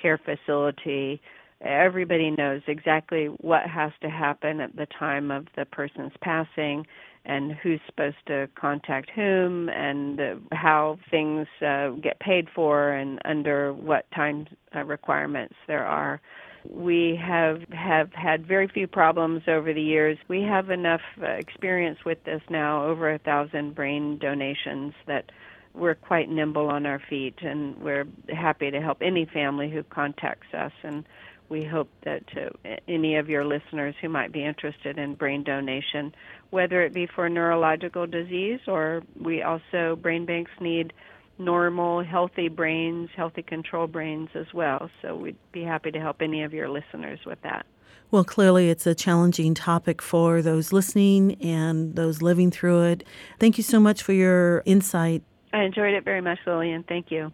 care 0.02 0.20
facility, 0.20 1.22
everybody 1.62 2.32
knows 2.32 2.62
exactly 2.68 3.26
what 3.42 3.64
has 3.64 3.92
to 4.02 4.10
happen 4.10 4.60
at 4.60 4.76
the 4.76 4.88
time 4.98 5.32
of 5.32 5.46
the 5.56 5.66
person's 5.66 6.14
passing 6.22 6.86
and 7.26 7.52
who's 7.52 7.80
supposed 7.86 8.18
to 8.26 8.50
contact 8.60 9.12
whom 9.14 9.70
and 9.70 10.20
uh, 10.20 10.36
how 10.54 10.98
things 11.12 11.46
uh, 11.66 11.90
get 12.02 12.20
paid 12.20 12.48
for 12.56 12.94
and 12.94 13.20
under 13.26 13.74
what 13.74 14.10
time 14.12 14.48
uh, 14.76 14.84
requirements 14.84 15.54
there 15.68 15.86
are. 15.86 16.20
We 16.70 17.20
have 17.22 17.64
have 17.70 18.14
had 18.14 18.46
very 18.46 18.68
few 18.68 18.88
problems 18.88 19.44
over 19.48 19.74
the 19.74 19.82
years. 19.82 20.18
We 20.28 20.44
have 20.44 20.70
enough 20.70 21.02
uh, 21.22 21.26
experience 21.26 22.00
with 22.06 22.24
this 22.24 22.42
now, 22.50 22.86
over 22.86 23.12
a 23.12 23.18
thousand 23.18 23.76
brain 23.76 24.18
donations 24.18 24.94
that 25.08 25.32
we're 25.74 25.96
quite 25.96 26.30
nimble 26.30 26.70
on 26.70 26.86
our 26.86 27.00
feet, 27.10 27.36
and 27.42 27.78
we're 27.78 28.08
happy 28.30 28.72
to 28.72 28.82
help 28.82 29.02
any 29.02 29.26
family 29.26 29.70
who 29.70 29.84
contacts 29.84 30.54
us. 30.54 30.74
And 30.84 31.06
we 31.50 31.66
hope 31.66 31.90
that 32.04 32.24
uh, 32.36 32.76
any 32.88 33.18
of 33.18 33.30
your 33.30 33.46
listeners 33.46 33.96
who 34.02 34.10
might 34.10 34.32
be 34.32 34.44
interested 34.44 34.98
in 34.98 35.16
brain 35.16 35.44
donation, 35.44 36.14
whether 36.50 36.82
it 36.82 36.94
be 36.94 37.08
for 37.08 37.30
neurological 37.30 38.08
disease 38.08 38.60
or 38.68 39.04
we 39.20 39.42
also 39.42 39.98
brain 40.02 40.26
banks 40.26 40.52
need 40.60 40.94
normal, 41.38 42.04
healthy 42.04 42.50
brains, 42.50 43.10
healthy 43.16 43.42
control 43.42 43.88
brains 43.88 44.30
as 44.36 44.46
well. 44.54 44.90
So 45.02 45.16
we'd 45.16 45.38
be 45.52 45.64
happy 45.64 45.92
to 45.92 46.00
help 46.00 46.22
any 46.22 46.44
of 46.44 46.54
your 46.54 46.70
listeners 46.70 47.20
with 47.26 47.42
that. 47.44 47.66
Well, 48.12 48.24
clearly, 48.24 48.70
it's 48.70 48.86
a 48.86 48.94
challenging 48.94 49.54
topic 49.54 50.02
for 50.02 50.42
those 50.42 50.74
listening 50.74 51.36
and 51.42 51.96
those 51.96 52.22
living 52.22 52.52
through 52.52 52.84
it. 52.84 53.04
Thank 53.40 53.58
you 53.58 53.64
so 53.64 53.80
much 53.80 54.04
for 54.04 54.12
your 54.12 54.64
insight. 54.66 55.24
I 55.54 55.64
enjoyed 55.64 55.94
it 55.94 56.04
very 56.04 56.22
much, 56.22 56.40
Lillian. 56.46 56.84
Thank 56.84 57.10
you. 57.10 57.32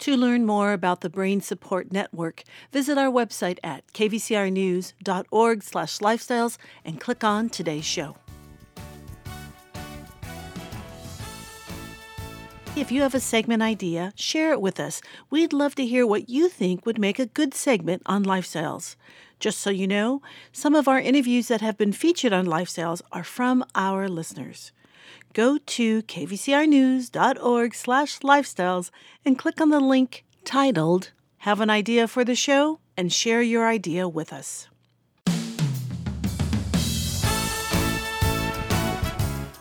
To 0.00 0.16
learn 0.16 0.46
more 0.46 0.72
about 0.72 1.00
the 1.00 1.10
Brain 1.10 1.40
Support 1.40 1.92
Network, 1.92 2.44
visit 2.70 2.98
our 2.98 3.10
website 3.10 3.58
at 3.64 3.84
kvcrnews.org/lifestyles 3.94 6.58
and 6.84 7.00
click 7.00 7.24
on 7.24 7.48
today's 7.48 7.84
show. 7.84 8.16
If 12.78 12.92
you 12.92 13.02
have 13.02 13.14
a 13.16 13.18
segment 13.18 13.60
idea, 13.60 14.12
share 14.14 14.52
it 14.52 14.60
with 14.60 14.78
us. 14.78 15.02
We'd 15.30 15.52
love 15.52 15.74
to 15.74 15.84
hear 15.84 16.06
what 16.06 16.28
you 16.28 16.48
think 16.48 16.86
would 16.86 16.96
make 16.96 17.18
a 17.18 17.26
good 17.26 17.52
segment 17.52 18.02
on 18.06 18.24
lifestyles. 18.24 18.94
Just 19.40 19.58
so 19.58 19.68
you 19.68 19.88
know, 19.88 20.22
some 20.52 20.76
of 20.76 20.86
our 20.86 21.00
interviews 21.00 21.48
that 21.48 21.60
have 21.60 21.76
been 21.76 21.92
featured 21.92 22.32
on 22.32 22.46
lifestyles 22.46 23.02
are 23.10 23.24
from 23.24 23.64
our 23.74 24.08
listeners. 24.08 24.70
Go 25.32 25.58
to 25.58 26.02
kvcrnews.org 26.02 27.74
slash 27.74 28.20
lifestyles 28.20 28.90
and 29.24 29.36
click 29.36 29.60
on 29.60 29.70
the 29.70 29.80
link 29.80 30.24
titled 30.44 31.10
"Have 31.38 31.60
an 31.60 31.70
idea 31.70 32.06
for 32.06 32.24
the 32.24 32.36
show?" 32.36 32.78
and 32.96 33.12
share 33.12 33.42
your 33.42 33.66
idea 33.66 34.08
with 34.08 34.32
us. 34.32 34.67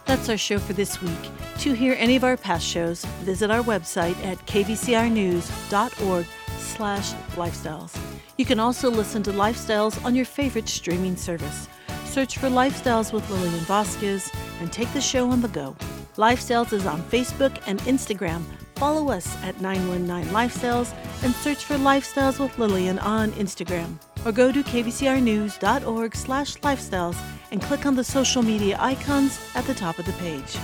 That's 0.07 0.29
our 0.29 0.37
show 0.37 0.57
for 0.57 0.71
this 0.71 1.01
week. 1.01 1.31
To 1.59 1.73
hear 1.73 1.93
any 1.99 2.15
of 2.15 2.23
our 2.23 2.37
past 2.37 2.65
shows, 2.65 3.03
visit 3.23 3.51
our 3.51 3.61
website 3.61 4.17
at 4.25 4.37
kvcrnews.org 4.45 6.25
slash 6.57 7.13
lifestyles. 7.35 7.99
You 8.37 8.45
can 8.45 8.59
also 8.59 8.89
listen 8.89 9.21
to 9.23 9.31
Lifestyles 9.31 10.03
on 10.05 10.15
your 10.15 10.23
favorite 10.23 10.69
streaming 10.69 11.17
service. 11.17 11.67
Search 12.05 12.37
for 12.37 12.47
Lifestyles 12.47 13.11
with 13.11 13.29
Lillian 13.29 13.59
Vasquez 13.65 14.31
and 14.61 14.71
take 14.71 14.91
the 14.93 15.01
show 15.01 15.29
on 15.29 15.41
the 15.41 15.49
go. 15.49 15.75
Lifestyles 16.15 16.71
is 16.71 16.85
on 16.85 17.01
Facebook 17.03 17.61
and 17.67 17.79
Instagram. 17.81 18.43
Follow 18.75 19.09
us 19.11 19.35
at 19.43 19.59
919 19.59 20.31
Lifestyles 20.33 20.93
and 21.23 21.33
search 21.35 21.65
for 21.65 21.75
Lifestyles 21.75 22.39
with 22.39 22.57
Lillian 22.57 22.97
on 22.99 23.31
Instagram. 23.33 23.97
Or 24.27 24.33
go 24.33 24.51
to 24.51 24.61
kvcrnews.org 24.61 26.13
slash 26.13 26.55
lifestyles 26.55 27.15
and 27.51 27.61
click 27.61 27.85
on 27.85 27.95
the 27.95 28.03
social 28.03 28.43
media 28.43 28.75
icons 28.77 29.39
at 29.55 29.63
the 29.63 29.73
top 29.73 29.99
of 29.99 30.05
the 30.05 30.11
page. 30.13 30.57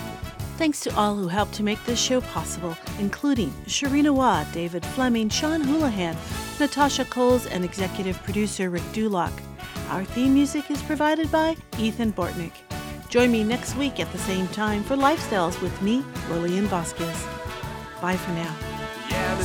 Thanks 0.58 0.82
to 0.82 0.94
all 0.98 1.16
who 1.16 1.30
helped 1.30 1.54
to 1.54 1.64
make 1.64 1.82
this 1.86 1.98
show 1.98 2.20
possible, 2.20 2.76
including 3.00 3.52
Sharina 3.66 4.14
Watt, 4.14 4.52
David 4.52 4.86
Fleming, 4.88 5.30
Sean 5.30 5.62
Houlihan, 5.62 6.18
Natasha 6.60 7.06
Coles, 7.06 7.46
and 7.46 7.64
executive 7.64 8.22
producer 8.24 8.70
Rick 8.70 8.84
Dulock. 8.92 9.32
Our 9.92 10.04
theme 10.04 10.34
music 10.34 10.70
is 10.70 10.84
provided 10.84 11.32
by 11.32 11.56
Ethan 11.80 12.12
Bortnick. 12.12 12.52
Join 13.08 13.32
me 13.32 13.46
next 13.46 13.78
week 13.78 14.02
at 14.02 14.12
the 14.12 14.18
same 14.18 14.50
time 14.50 14.84
for 14.84 14.98
Lifestyles 14.98 15.62
with 15.62 15.82
me, 15.82 16.04
Lillian 16.30 16.66
Vasquez. 16.66 17.26
Bye 18.02 18.18
for 18.18 18.32
now. 18.32 18.54
Yeah, 19.10 19.40